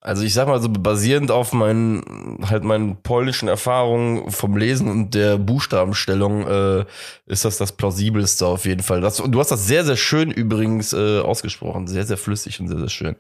[0.04, 5.14] Also ich sag mal so basierend auf meinen halt meinen polnischen Erfahrungen vom Lesen und
[5.14, 6.84] der Buchstabenstellung äh,
[7.26, 9.00] ist das das plausibelste auf jeden Fall.
[9.00, 12.66] Das, und du hast das sehr sehr schön übrigens äh, ausgesprochen, sehr sehr flüssig und
[12.66, 13.16] sehr sehr schön.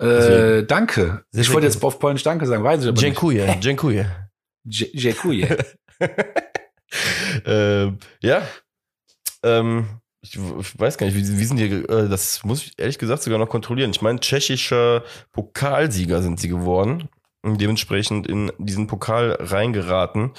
[0.00, 1.24] Äh, danke.
[1.30, 3.60] Sehr ich wollte jetzt auf Polnisch Danke sagen, weiß ich aber Dziękuję, nicht.
[3.60, 4.10] Dziękuję.
[4.64, 5.56] Dziękuję.
[7.46, 7.92] äh,
[8.22, 8.42] ja.
[9.42, 9.84] Ähm,
[10.22, 13.22] ich, ich, weiß gar nicht, wie, wie sind die, äh, das muss ich ehrlich gesagt
[13.22, 13.90] sogar noch kontrollieren.
[13.90, 17.08] Ich meine, tschechischer Pokalsieger sind sie geworden.
[17.42, 20.32] Und dementsprechend in diesen Pokal reingeraten.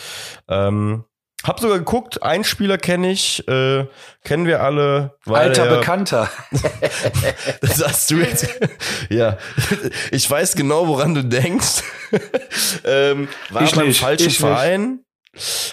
[0.47, 1.03] Ähm,
[1.43, 3.85] hab sogar geguckt, einen Spieler kenne ich, äh,
[4.23, 5.15] kennen wir alle.
[5.25, 6.29] Alter er, Bekannter.
[7.61, 8.47] das hast du jetzt.
[9.09, 9.37] ja,
[10.11, 11.83] ich weiß genau, woran du denkst.
[12.85, 14.99] ähm, war ich beim nicht, falschen Verein.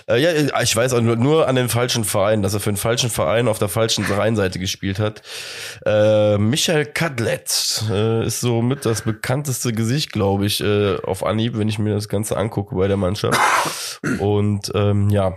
[0.08, 2.76] Äh, ja, ich weiß auch nur, nur an den falschen Verein, dass er für den
[2.76, 5.22] falschen Verein auf der falschen Rheinseite gespielt hat.
[5.84, 11.58] Äh, Michael Kadlet äh, ist so mit das bekannteste Gesicht, glaube ich, äh, auf Anhieb,
[11.58, 13.38] wenn ich mir das Ganze angucke bei der Mannschaft.
[14.20, 15.36] Und ähm, ja,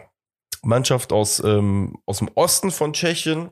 [0.62, 3.50] Mannschaft aus, ähm, aus dem Osten von Tschechien.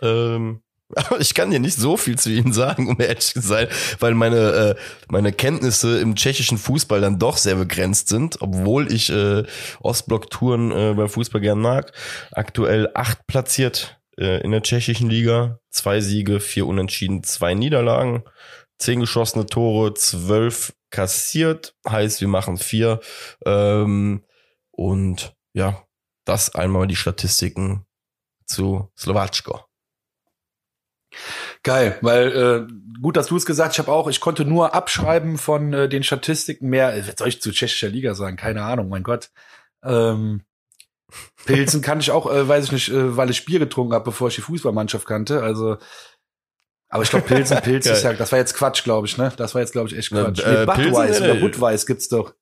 [0.00, 0.62] Ähm,
[1.18, 3.68] ich kann dir nicht so viel zu ihnen sagen, um ehrlich zu sein,
[3.98, 4.74] weil meine, äh,
[5.08, 9.44] meine Kenntnisse im tschechischen Fußball dann doch sehr begrenzt sind, obwohl ich äh,
[9.80, 11.92] Ostblock-Touren äh, beim Fußball gern mag.
[12.32, 18.24] Aktuell acht platziert äh, in der tschechischen Liga, zwei Siege, vier Unentschieden, zwei Niederlagen,
[18.78, 23.00] zehn geschossene Tore, zwölf kassiert, heißt wir machen vier.
[23.46, 24.24] Ähm,
[24.70, 25.82] und ja,
[26.24, 27.86] das einmal die Statistiken
[28.46, 29.60] zu Slowatschko.
[31.62, 32.32] Geil, weil
[32.68, 33.74] äh, gut, dass du es gesagt.
[33.74, 36.96] Ich habe auch, ich konnte nur abschreiben von äh, den Statistiken mehr.
[37.06, 38.36] Was soll ich zu tschechischer Liga sagen?
[38.36, 39.30] Keine Ahnung, mein Gott.
[39.84, 40.42] Ähm,
[41.44, 44.28] Pilzen kann ich auch, äh, weiß ich nicht, äh, weil ich Bier getrunken habe, bevor
[44.28, 45.42] ich die Fußballmannschaft kannte.
[45.42, 45.76] Also,
[46.88, 49.32] aber ich glaube, Pilzen, Pilz ist ja, das war jetzt Quatsch, glaube ich, ne?
[49.36, 50.40] Das war jetzt, glaube ich, echt Quatsch.
[50.40, 52.34] Äh, nee, Budweiser oder Budweiß gibt's doch.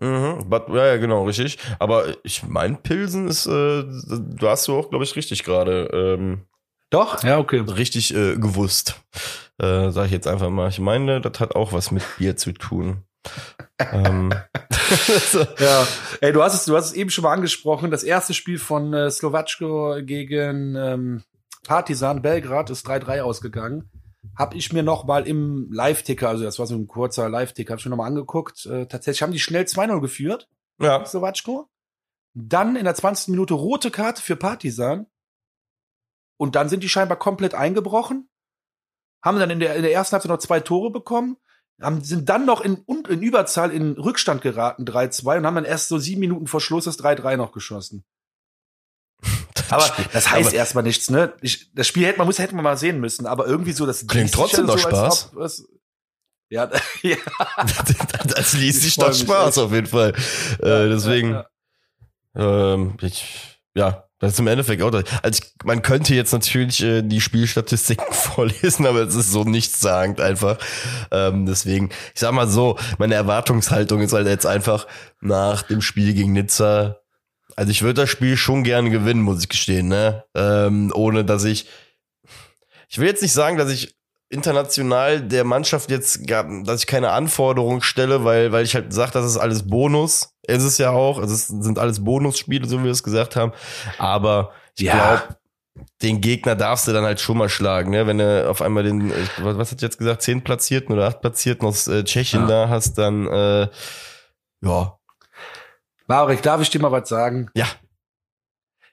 [0.00, 1.58] Mhm, but, ja, ja, genau, richtig.
[1.78, 5.88] Aber ich mein Pilsen ist, äh, du hast du auch, glaube ich, richtig gerade.
[5.92, 6.46] Ähm,
[6.90, 7.22] Doch?
[7.22, 7.60] Ja, okay.
[7.60, 9.00] Richtig äh, gewusst.
[9.58, 10.68] Äh, sag ich jetzt einfach mal.
[10.68, 13.04] Ich meine, das hat auch was mit Bier zu tun.
[13.92, 14.32] ähm.
[15.60, 15.86] ja,
[16.20, 17.90] ey, du hast es, du hast es eben schon mal angesprochen.
[17.90, 21.22] Das erste Spiel von äh, Slowatschko gegen ähm,
[21.64, 23.88] Partizan Belgrad ist 3-3 ausgegangen
[24.36, 27.80] habe ich mir noch mal im Live-Ticker, also das war so ein kurzer Live-Ticker, habe
[27.80, 28.66] ich mir noch mal angeguckt.
[28.66, 30.48] Äh, tatsächlich haben die schnell 2-0 geführt.
[30.80, 31.04] Ja.
[31.04, 31.68] Slowatschko.
[32.34, 33.28] Dann in der 20.
[33.28, 35.06] Minute rote Karte für Partisan.
[36.38, 38.28] Und dann sind die scheinbar komplett eingebrochen.
[39.22, 41.36] Haben dann in der, in der ersten Halbzeit noch zwei Tore bekommen.
[41.80, 45.88] Haben, sind dann noch in, in Überzahl in Rückstand geraten, 3-2, und haben dann erst
[45.88, 48.04] so sieben Minuten vor Schluss das 3-3 noch geschossen.
[49.70, 51.32] aber das heißt aber erstmal nichts, ne?
[51.40, 54.06] Ich, das Spiel hätte man muss hätte man mal sehen müssen, aber irgendwie so das
[54.06, 55.30] klingt trotzdem doch so, Spaß.
[55.32, 55.64] Ob, was,
[56.52, 56.70] ja,
[57.02, 57.16] ja.
[58.26, 59.64] das liest sich doch Spaß echt.
[59.64, 60.12] auf jeden Fall.
[60.62, 61.30] Äh, ja, deswegen.
[61.30, 61.46] Ja,
[62.34, 65.04] Ähm, ich, ja, das ist im Endeffekt auch das.
[65.22, 70.20] Also ich, man könnte jetzt natürlich äh, die Spielstatistiken vorlesen, aber es ist so nichtssagend
[70.20, 70.58] einfach.
[71.10, 74.86] Ähm, deswegen, ich sag mal so, meine Erwartungshaltung ist halt jetzt einfach
[75.20, 77.01] nach dem Spiel gegen Nizza.
[77.56, 80.24] Also ich würde das Spiel schon gerne gewinnen, muss ich gestehen, ne?
[80.34, 81.66] Ähm, ohne dass ich.
[82.88, 83.94] Ich will jetzt nicht sagen, dass ich
[84.32, 89.26] international der Mannschaft jetzt, dass ich keine Anforderungen stelle, weil, weil ich halt sage, das
[89.26, 90.34] ist alles Bonus.
[90.42, 93.52] Es ist ja auch, also es sind alles Bonusspiele, so wie wir es gesagt haben.
[93.98, 94.92] Aber ich ja.
[94.92, 95.36] glaube,
[96.02, 98.06] den Gegner darfst du dann halt schon mal schlagen, ne?
[98.06, 101.66] Wenn du auf einmal den, was, was hat jetzt gesagt, zehn Platzierten oder acht Platzierten
[101.66, 102.48] aus äh, Tschechien ja.
[102.48, 103.68] da hast, dann äh,
[104.62, 104.98] ja.
[106.06, 107.50] Marek, darf ich dir mal was sagen?
[107.54, 107.66] Ja.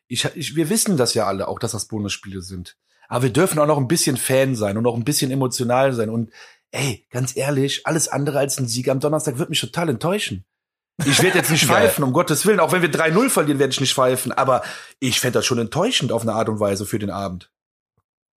[0.07, 2.77] Ich, ich, wir wissen das ja alle auch, dass das Bonusspiele sind.
[3.07, 6.09] Aber wir dürfen auch noch ein bisschen Fan sein und auch ein bisschen emotional sein.
[6.09, 6.31] Und
[6.71, 10.45] ey, ganz ehrlich, alles andere als ein Sieg am Donnerstag wird mich total enttäuschen.
[11.05, 12.59] Ich werde jetzt nicht pfeifen, um Gottes Willen.
[12.59, 14.31] Auch wenn wir 3-0 verlieren, werde ich nicht pfeifen.
[14.31, 14.63] Aber
[14.99, 17.51] ich fände das schon enttäuschend auf eine Art und Weise für den Abend.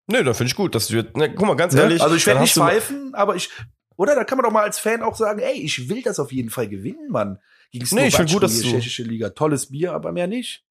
[0.07, 1.82] Nee, da finde ich gut, dass du jetzt, ne, guck mal, ganz ne?
[1.82, 2.01] ehrlich.
[2.01, 3.49] Also ich werde nicht pfeifen, aber ich,
[3.95, 4.15] oder?
[4.15, 6.49] Da kann man doch mal als Fan auch sagen, ey, ich will das auf jeden
[6.49, 7.39] Fall gewinnen, Mann.
[7.72, 9.30] Gegen nee, ich finde gut, dass du tschechische Liga.
[9.30, 10.65] Tolles Bier, aber mehr nicht.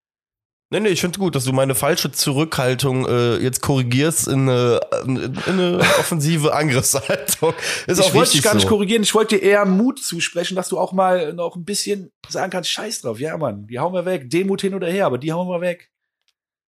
[0.72, 4.80] Nee, nee, ich finde gut, dass du meine falsche Zurückhaltung äh, jetzt korrigierst in eine,
[5.04, 7.54] in eine offensive Angriffshaltung.
[7.88, 8.58] Ist ich wollte dich gar so.
[8.58, 12.12] nicht korrigieren, ich wollte dir eher Mut zusprechen, dass du auch mal noch ein bisschen
[12.28, 15.18] sagen kannst, scheiß drauf, ja Mann, die hauen wir weg, Demut hin oder her, aber
[15.18, 15.90] die hauen wir weg.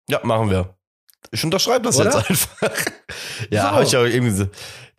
[0.10, 0.76] Ja, machen wir.
[1.30, 2.06] Ich unterschreibe das Oder?
[2.18, 2.86] jetzt einfach.
[3.50, 3.72] ja, so.
[3.72, 4.48] habe ich auch irgendwie so.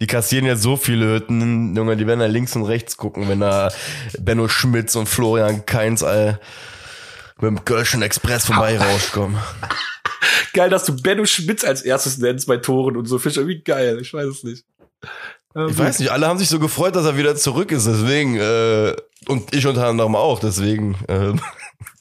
[0.01, 3.41] Die kassieren ja so viele Hütten, Junge, die werden da links und rechts gucken, wenn
[3.41, 3.71] da
[4.19, 6.41] Benno Schmitz und Florian Keins, all
[7.41, 9.39] mit dem Kölschen Express vorbei rauskommen.
[10.53, 13.19] geil, dass du Benno Schmitz als erstes nennst bei Toren und so.
[13.19, 13.99] Fisch irgendwie geil.
[14.01, 14.65] Ich weiß es nicht.
[15.55, 18.37] Ähm, ich weiß nicht, alle haben sich so gefreut, dass er wieder zurück ist, deswegen,
[18.37, 18.95] äh,
[19.29, 21.33] und ich unter anderem auch, deswegen, äh,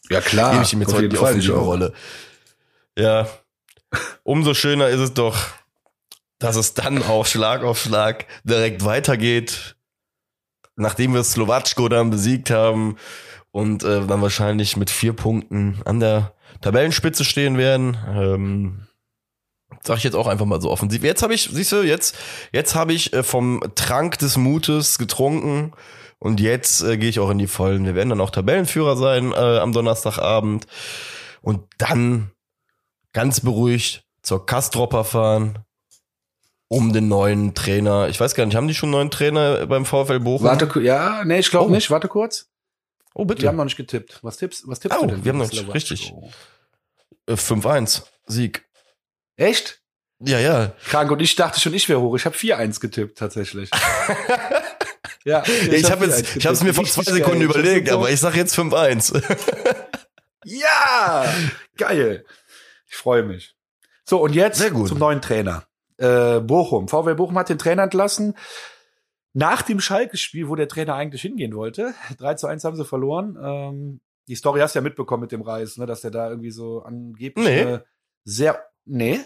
[0.10, 1.94] ja klar, gebe ich ihm jetzt heute die offensive Rolle.
[2.98, 3.28] Ja,
[4.24, 5.38] umso schöner ist es doch,
[6.40, 9.76] dass es dann auch Schlag auf Schlag direkt weitergeht,
[10.76, 12.98] nachdem wir Slowatschko dann besiegt haben,
[13.52, 17.98] und äh, dann wahrscheinlich mit vier Punkten an der Tabellenspitze stehen werden.
[18.08, 18.88] Ähm,
[19.84, 21.04] sag ich jetzt auch einfach mal so offensiv.
[21.04, 22.16] Jetzt habe ich, siehst du, jetzt,
[22.52, 25.74] jetzt habe ich äh, vom Trank des Mutes getrunken
[26.20, 27.86] und jetzt äh, gehe ich auch in die Vollen.
[27.86, 30.66] Wir werden dann auch Tabellenführer sein äh, am Donnerstagabend
[31.42, 32.32] und dann
[33.14, 35.60] ganz beruhigt zur Kastropper fahren,
[36.68, 38.08] um den neuen Trainer.
[38.10, 40.46] Ich weiß gar nicht, haben die schon einen neuen Trainer beim VfL Bochum?
[40.46, 41.74] Warte, ja, nee, ich glaube oh.
[41.74, 41.90] nicht.
[41.92, 42.50] Warte kurz.
[43.14, 43.42] Oh, bitte.
[43.42, 44.20] Wir haben noch nicht getippt.
[44.22, 45.26] Was tippst, was tippst oh, du denn?
[45.26, 46.14] Wir haben noch nicht, richtig.
[47.28, 48.66] 5-1, äh, Sieg.
[49.36, 49.82] Echt?
[50.20, 50.74] Ja, ja.
[50.86, 51.12] Krank.
[51.12, 52.16] Und ich dachte schon, ich wäre hoch.
[52.16, 53.70] Ich habe 4-1 getippt, tatsächlich.
[55.26, 57.50] ja, ich, ich habe jetzt, ich habe es mir vor zwei Sekunden geil.
[57.50, 59.22] überlegt, aber ich sag jetzt 5-1.
[60.46, 61.34] ja,
[61.76, 62.26] geil.
[62.92, 63.56] Ich freue mich.
[64.04, 65.64] So, und jetzt zum neuen Trainer.
[65.96, 66.90] Äh, Bochum.
[66.90, 68.36] VW Bochum hat den Trainer entlassen.
[69.34, 73.38] Nach dem Schalke-Spiel, wo der Trainer eigentlich hingehen wollte, 3 zu 1 haben sie verloren.
[73.42, 76.52] Ähm, die Story hast du ja mitbekommen mit dem Reis, ne, dass der da irgendwie
[76.52, 77.80] so angeblich nee.
[78.26, 79.22] sehr, nee.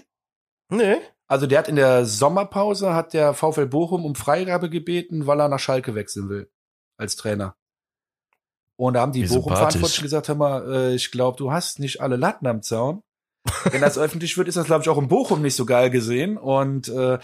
[0.69, 0.97] Nee.
[1.27, 5.47] Also der hat in der Sommerpause hat der VfL Bochum um Freigabe gebeten, weil er
[5.47, 6.51] nach Schalke wechseln will
[6.97, 7.55] als Trainer.
[8.77, 12.15] Und da haben die Bochum-Verantwortlichen gesagt, hör mal, äh, ich glaube, du hast nicht alle
[12.15, 13.01] Latten am Zaun.
[13.71, 16.37] Wenn das öffentlich wird, ist das, glaube ich, auch in Bochum nicht so geil gesehen.
[16.37, 17.19] Und äh,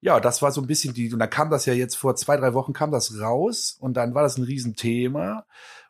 [0.00, 2.36] ja, das war so ein bisschen die, und da kam das ja jetzt vor zwei,
[2.36, 5.46] drei Wochen kam das raus und dann war das ein Riesenthema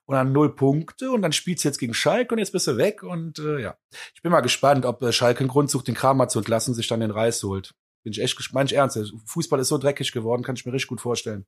[0.06, 3.02] und dann null Punkte und dann spielt's jetzt gegen Schalke und jetzt bist du weg
[3.02, 3.76] und äh, ja.
[4.14, 6.86] Ich bin mal gespannt, ob äh, Schalke einen Grund sucht, den Kramer zu entlassen, sich
[6.86, 7.74] dann den Reis holt.
[8.02, 9.12] Bin ich echt gespannt, ich ernst.
[9.26, 11.44] Fußball ist so dreckig geworden, kann ich mir richtig gut vorstellen.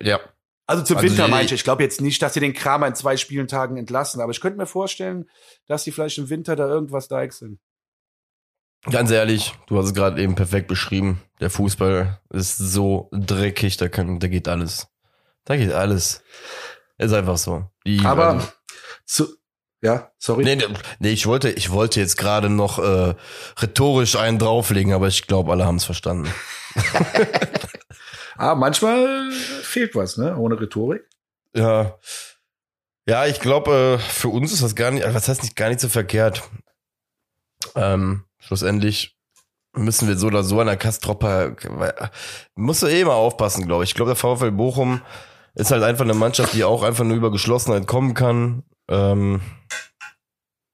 [0.00, 0.20] Ja.
[0.66, 1.60] Also zum also Winter meinte ich.
[1.60, 4.58] Ich glaube jetzt nicht, dass sie den Kramer in zwei Spielentagen entlassen, aber ich könnte
[4.58, 5.28] mir vorstellen,
[5.66, 7.58] dass sie vielleicht im Winter da irgendwas deichseln.
[8.90, 11.22] Ganz ehrlich, du hast es gerade eben perfekt beschrieben.
[11.40, 14.88] Der Fußball ist so dreckig, da kann, da geht alles.
[15.44, 16.22] Da geht alles.
[16.98, 17.66] Ist einfach so.
[17.86, 18.48] Die, Aber also,
[19.06, 19.36] zu,
[19.80, 20.44] ja, sorry.
[20.44, 20.58] Nee,
[20.98, 23.14] nee, ich wollte, ich wollte jetzt gerade noch äh,
[23.58, 26.32] rhetorisch einen drauflegen, aber ich glaube, alle haben es verstanden.
[28.36, 30.36] ah, manchmal fehlt was, ne?
[30.36, 31.02] Ohne Rhetorik.
[31.54, 31.98] Ja.
[33.06, 35.80] Ja, ich glaube, äh, für uns ist das gar nicht, was heißt nicht gar nicht
[35.80, 36.42] so verkehrt.
[37.74, 39.16] Ähm, schlussendlich
[39.74, 41.56] müssen wir so oder so an der Kastropper,
[42.54, 43.90] musst du eh mal aufpassen, glaube ich.
[43.90, 45.02] Ich glaube, der VfL Bochum
[45.54, 48.62] ist halt einfach eine Mannschaft, die auch einfach nur über Geschlossenheit kommen kann.
[48.88, 49.40] Ähm,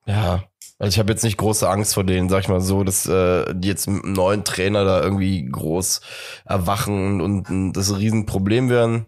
[0.07, 0.45] ja,
[0.81, 3.55] also ich habe jetzt nicht große Angst vor denen, sag ich mal so, dass äh,
[3.55, 6.01] die jetzt mit einem neuen Trainer da irgendwie groß
[6.47, 9.05] erwachen und, und das ein Riesenproblem werden.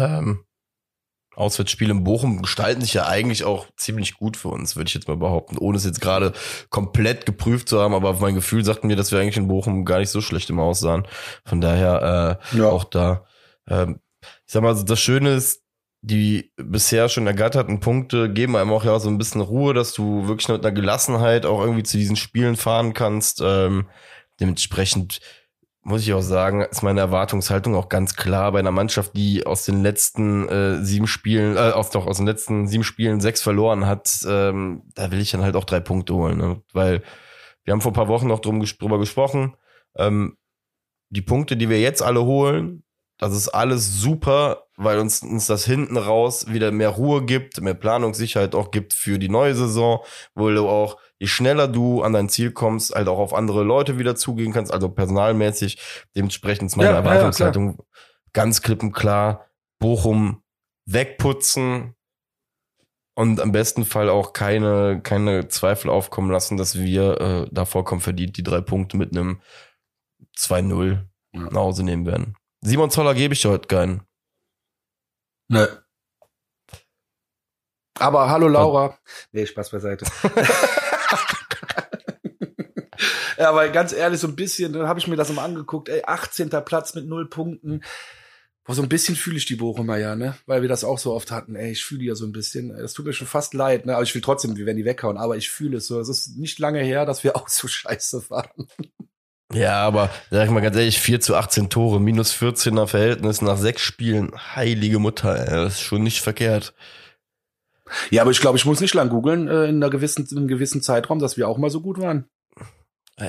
[0.00, 0.44] Ähm,
[1.36, 5.06] Auswärtsspiele in Bochum gestalten sich ja eigentlich auch ziemlich gut für uns, würde ich jetzt
[5.06, 6.32] mal behaupten, ohne es jetzt gerade
[6.70, 10.00] komplett geprüft zu haben, aber mein Gefühl sagt mir, dass wir eigentlich in Bochum gar
[10.00, 11.06] nicht so schlecht im Aussahen.
[11.46, 12.68] Von daher äh, ja.
[12.68, 13.26] auch da.
[13.68, 15.61] Ähm, ich sag mal, das Schöne ist,
[16.02, 20.26] die bisher schon ergatterten Punkte geben einem auch ja so ein bisschen Ruhe, dass du
[20.26, 23.40] wirklich mit einer Gelassenheit auch irgendwie zu diesen Spielen fahren kannst.
[23.40, 23.86] Ähm,
[24.40, 25.20] dementsprechend
[25.84, 29.64] muss ich auch sagen, ist meine Erwartungshaltung auch ganz klar bei einer Mannschaft, die aus
[29.64, 33.86] den letzten äh, sieben Spielen, äh, aus, doch aus den letzten sieben Spielen sechs verloren
[33.86, 36.62] hat, ähm, da will ich dann halt auch drei Punkte holen, ne?
[36.72, 37.02] weil
[37.64, 39.56] wir haben vor ein paar Wochen noch drum, drüber gesprochen.
[39.96, 40.36] Ähm,
[41.10, 42.82] die Punkte, die wir jetzt alle holen,
[43.22, 47.74] das ist alles super, weil uns, uns das hinten raus wieder mehr Ruhe gibt, mehr
[47.74, 50.00] Planungssicherheit auch gibt für die neue Saison,
[50.34, 53.96] wo du auch, je schneller du an dein Ziel kommst, halt auch auf andere Leute
[53.96, 55.78] wieder zugehen kannst, also personalmäßig.
[56.16, 57.84] Dementsprechend ist meine ja, Erwartungshaltung ja,
[58.32, 59.46] ganz klipp und klar.
[59.78, 60.42] Bochum
[60.86, 61.94] wegputzen
[63.14, 68.00] und am besten Fall auch keine, keine Zweifel aufkommen lassen, dass wir äh, da vollkommen
[68.00, 69.40] verdient die drei Punkte mit einem
[70.36, 71.04] 2-0
[71.34, 71.40] ja.
[71.40, 72.34] nach Hause nehmen werden.
[72.62, 74.02] Simon Zoller gebe ich heute keinen.
[75.48, 75.66] Nö.
[77.98, 78.98] Aber hallo Laura.
[79.32, 80.06] Nee, Spaß beiseite.
[83.38, 86.02] ja, aber ganz ehrlich, so ein bisschen, dann habe ich mir das mal angeguckt, ey,
[86.04, 86.50] 18.
[86.64, 87.82] Platz mit null Punkten.
[88.64, 90.36] Boah, so ein bisschen fühle ich die Bochumer ja, ne?
[90.46, 91.56] Weil wir das auch so oft hatten.
[91.56, 92.70] Ey, ich fühle die ja so ein bisschen.
[92.70, 93.94] Es tut mir schon fast leid, ne?
[93.94, 95.18] Aber ich will trotzdem, wir werden die weghauen.
[95.18, 95.98] Aber ich fühle es so.
[95.98, 98.68] Es ist nicht lange her, dass wir auch so scheiße waren.
[99.52, 103.56] Ja, aber sag ich mal ganz ehrlich, 4 zu 18 Tore, minus 14er Verhältnis nach
[103.56, 104.32] sechs Spielen.
[104.54, 106.74] Heilige Mutter, ey, das ist schon nicht verkehrt.
[108.10, 110.48] Ja, aber ich glaube, ich muss nicht lang googeln äh, in, einer gewissen, in einem
[110.48, 112.26] gewissen Zeitraum, dass wir auch mal so gut waren.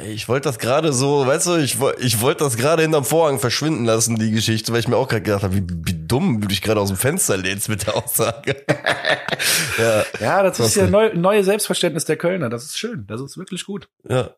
[0.05, 3.83] Ich wollte das gerade so, weißt du, ich, ich wollte das gerade hinterm Vorhang verschwinden
[3.83, 6.61] lassen, die Geschichte, weil ich mir auch gerade gedacht habe, wie, wie dumm du dich
[6.61, 8.63] gerade aus dem Fenster lehnst mit der Aussage.
[9.77, 12.49] ja, ja, das ist ja neu, neue Selbstverständnis der Kölner.
[12.49, 13.05] Das ist schön.
[13.07, 13.89] Das ist wirklich gut.
[14.07, 14.31] Ja.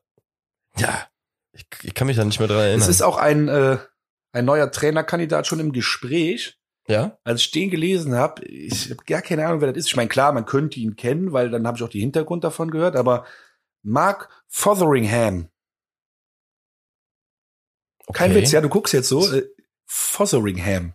[0.78, 1.08] Ja,
[1.56, 2.82] ich, ich kann mich da nicht mehr dran erinnern.
[2.82, 3.78] Es ist auch ein, äh,
[4.34, 6.60] ein neuer Trainerkandidat schon im Gespräch.
[6.88, 7.18] Ja.
[7.24, 9.88] Als ich den gelesen habe, ich habe gar keine Ahnung, wer das ist.
[9.88, 12.70] Ich meine, klar, man könnte ihn kennen, weil dann habe ich auch die Hintergrund davon
[12.70, 13.26] gehört, aber
[13.82, 15.49] Mark Fotheringham.
[18.06, 18.18] Okay.
[18.20, 19.34] Kein Witz, ja, du guckst jetzt so.
[19.34, 19.47] Äh,
[19.86, 20.93] Fotheringham.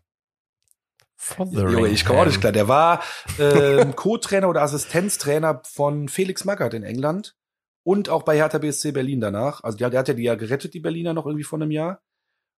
[1.16, 1.86] Fotheringham.
[1.86, 2.52] ich komme auch nicht klar.
[2.52, 3.02] Der war
[3.38, 7.34] äh, Co-Trainer oder Assistenztrainer von Felix Magath in England
[7.82, 9.62] und auch bei Hertha BSC Berlin danach.
[9.64, 12.02] Also der, der hat ja die ja gerettet, die Berliner noch irgendwie vor einem Jahr.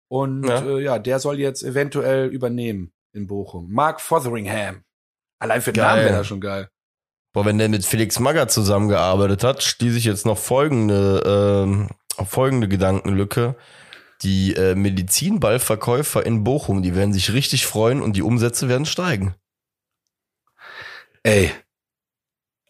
[0.07, 0.61] Und ja.
[0.61, 3.71] Äh, ja, der soll jetzt eventuell übernehmen in Bochum.
[3.71, 4.83] Mark Fotheringham.
[5.39, 6.69] Allein für den Namen wäre er schon geil.
[7.33, 11.87] Boah, wenn der mit Felix Magger zusammengearbeitet hat, schließe ich jetzt noch folgende,
[12.19, 13.55] äh, folgende Gedankenlücke.
[14.21, 19.33] Die äh, Medizinballverkäufer in Bochum, die werden sich richtig freuen und die Umsätze werden steigen.
[21.23, 21.51] Ey,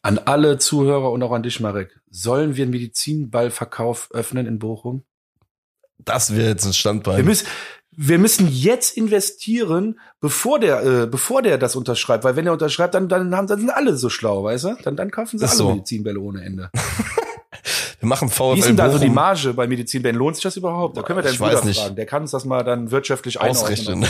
[0.01, 1.99] an alle Zuhörer und auch an dich, Marek.
[2.09, 5.03] Sollen wir einen Medizinballverkauf öffnen in Bochum?
[5.99, 7.17] Das wäre jetzt ein Standbein.
[7.17, 7.47] Wir müssen,
[7.91, 12.95] wir müssen jetzt investieren, bevor der, äh, bevor der das unterschreibt, weil wenn er unterschreibt,
[12.95, 14.77] dann, dann haben, dann sind alle so schlau, weißt du?
[14.83, 15.69] Dann, dann kaufen sie alle so.
[15.69, 16.71] Medizinbälle ohne Ende.
[17.99, 20.17] wir machen VfL Wie ist denn da so die Marge bei Medizinbällen?
[20.17, 20.97] Lohnt sich das überhaupt?
[20.97, 21.95] Da können wir deinen Bruder fragen.
[21.95, 24.05] Der kann uns das mal dann wirtschaftlich ausrechnen.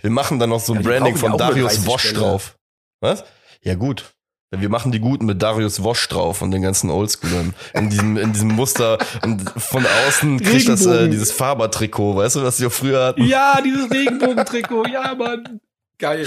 [0.00, 2.58] Wir machen dann noch so ein ja, Branding von Darius Wosch drauf.
[3.00, 3.24] Was?
[3.62, 4.15] Ja gut.
[4.50, 7.52] Wir machen die Guten mit Darius Wosch drauf und den ganzen Oldschoolern.
[7.74, 8.98] In diesem, in diesem Muster.
[9.22, 13.24] Und von außen kriegt das äh, dieses Faber-Trikot, weißt du, was die auch früher hatten?
[13.24, 14.86] Ja, dieses Regenbogen-Trikot.
[14.86, 15.60] Ja, Mann.
[15.98, 16.26] Geil.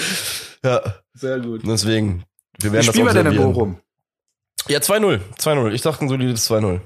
[0.63, 0.81] Ja.
[1.13, 1.61] Sehr gut.
[1.65, 2.25] Deswegen,
[2.59, 3.79] wir werden Wie spielen das wir denn in Bochum?
[4.67, 5.21] Ja, 2-0.
[5.37, 5.71] 2-0.
[5.71, 6.81] Ich dachte ein solides 2-0.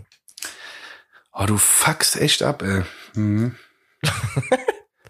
[1.34, 2.84] Oh, du fuckst echt ab, ey.
[3.16, 3.56] Mhm.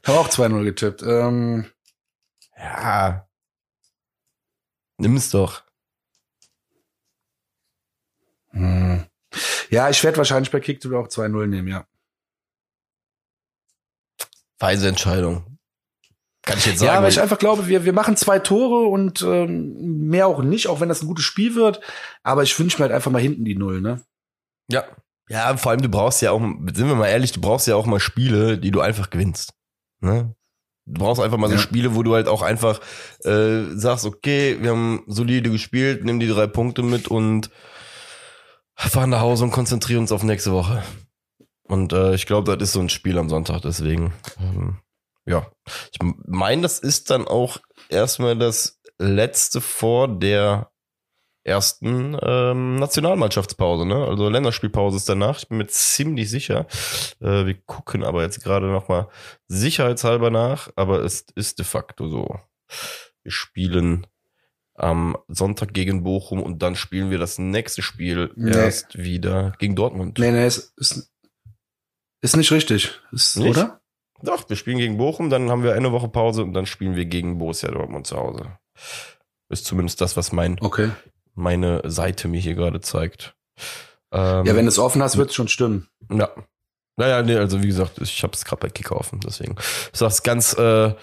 [0.06, 1.04] Hab auch 2-0 getippt.
[1.04, 1.66] Ähm,
[2.58, 3.28] ja.
[4.98, 5.64] Nimm's doch.
[8.54, 9.04] Hm.
[9.70, 11.86] Ja, ich werde wahrscheinlich bei Kicktipp auch 2-0 nehmen, ja.
[14.60, 15.54] Weise Entscheidung.
[16.44, 16.94] Kann ich jetzt sagen.
[16.94, 20.68] Ja, weil ich einfach glaube, wir, wir machen zwei Tore und ähm, mehr auch nicht,
[20.68, 21.80] auch wenn das ein gutes Spiel wird.
[22.22, 24.02] Aber ich wünsche mir halt einfach mal hinten die Null, ne?
[24.70, 24.84] Ja.
[25.30, 27.86] Ja, vor allem du brauchst ja auch, sind wir mal ehrlich, du brauchst ja auch
[27.86, 29.54] mal Spiele, die du einfach gewinnst.
[30.02, 30.36] Ne?
[30.86, 32.82] Du brauchst einfach mal so Spiele, wo du halt auch einfach
[33.24, 37.50] äh, sagst, okay, wir haben solide gespielt, nimm die drei Punkte mit und
[38.94, 40.84] fahren nach Hause und konzentrieren uns auf nächste Woche.
[41.64, 44.14] Und äh, ich glaube, das ist so ein Spiel am Sonntag, deswegen.
[44.40, 44.78] Ähm,
[45.26, 45.48] ja.
[45.92, 47.58] Ich meine, das ist dann auch
[47.90, 50.70] erstmal das letzte vor der
[51.44, 54.06] ersten ähm, Nationalmannschaftspause, ne?
[54.06, 55.40] Also Länderspielpause ist danach.
[55.40, 56.68] Ich bin mir ziemlich sicher.
[57.20, 59.10] Äh, wir gucken aber jetzt gerade noch mal
[59.48, 62.40] sicherheitshalber nach, aber es ist de facto so.
[63.24, 64.06] Wir spielen
[64.76, 68.52] am Sonntag gegen Bochum und dann spielen wir das nächste Spiel nee.
[68.52, 70.18] erst wieder gegen Dortmund.
[70.20, 71.12] Nee, nee, ist, ist,
[72.22, 73.00] ist nicht richtig.
[73.12, 73.50] Ist, nicht?
[73.50, 73.82] Oder?
[74.22, 77.06] Doch, wir spielen gegen Bochum, dann haben wir eine Woche Pause und dann spielen wir
[77.06, 78.58] gegen Borussia Dortmund zu Hause.
[79.50, 80.92] Ist zumindest das, was mein, okay.
[81.36, 83.36] meine Seite mir hier gerade zeigt.
[84.12, 85.90] Ähm, ja, wenn du es offen hast, wird es schon stimmen.
[86.10, 86.30] Ja.
[86.96, 89.56] Naja, nee, also wie gesagt, ich habe es gerade bei Kicker offen, deswegen.
[89.92, 90.94] Ich sag's ganz, äh,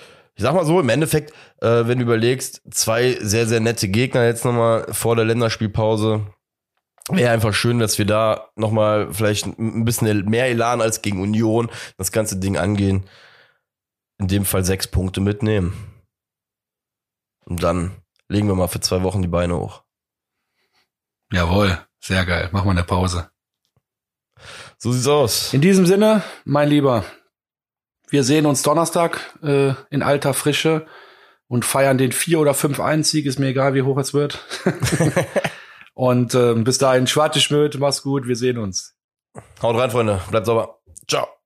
[0.40, 4.24] ich sag mal so, im Endeffekt, äh, wenn du überlegst, zwei sehr, sehr nette Gegner
[4.24, 6.24] jetzt nochmal vor der Länderspielpause.
[7.10, 11.70] Wäre einfach schön, dass wir da nochmal vielleicht ein bisschen mehr Elan als gegen Union
[11.98, 13.04] das ganze Ding angehen.
[14.16, 15.74] In dem Fall sechs Punkte mitnehmen.
[17.44, 17.90] Und dann
[18.28, 19.82] legen wir mal für zwei Wochen die Beine hoch.
[21.30, 22.48] Jawohl, sehr geil.
[22.50, 23.30] Machen wir eine Pause.
[24.78, 25.52] So sieht's aus.
[25.52, 27.04] In diesem Sinne, mein Lieber,
[28.10, 30.86] wir sehen uns Donnerstag äh, in alter Frische
[31.48, 34.44] und feiern den 4 oder 5-1-Sieg, ist mir egal, wie hoch es wird.
[35.94, 38.96] und äh, bis dahin, Schwarte Schmöd, mach's gut, wir sehen uns.
[39.62, 40.80] Haut rein, Freunde, bleibt sauber.
[41.08, 41.39] Ciao.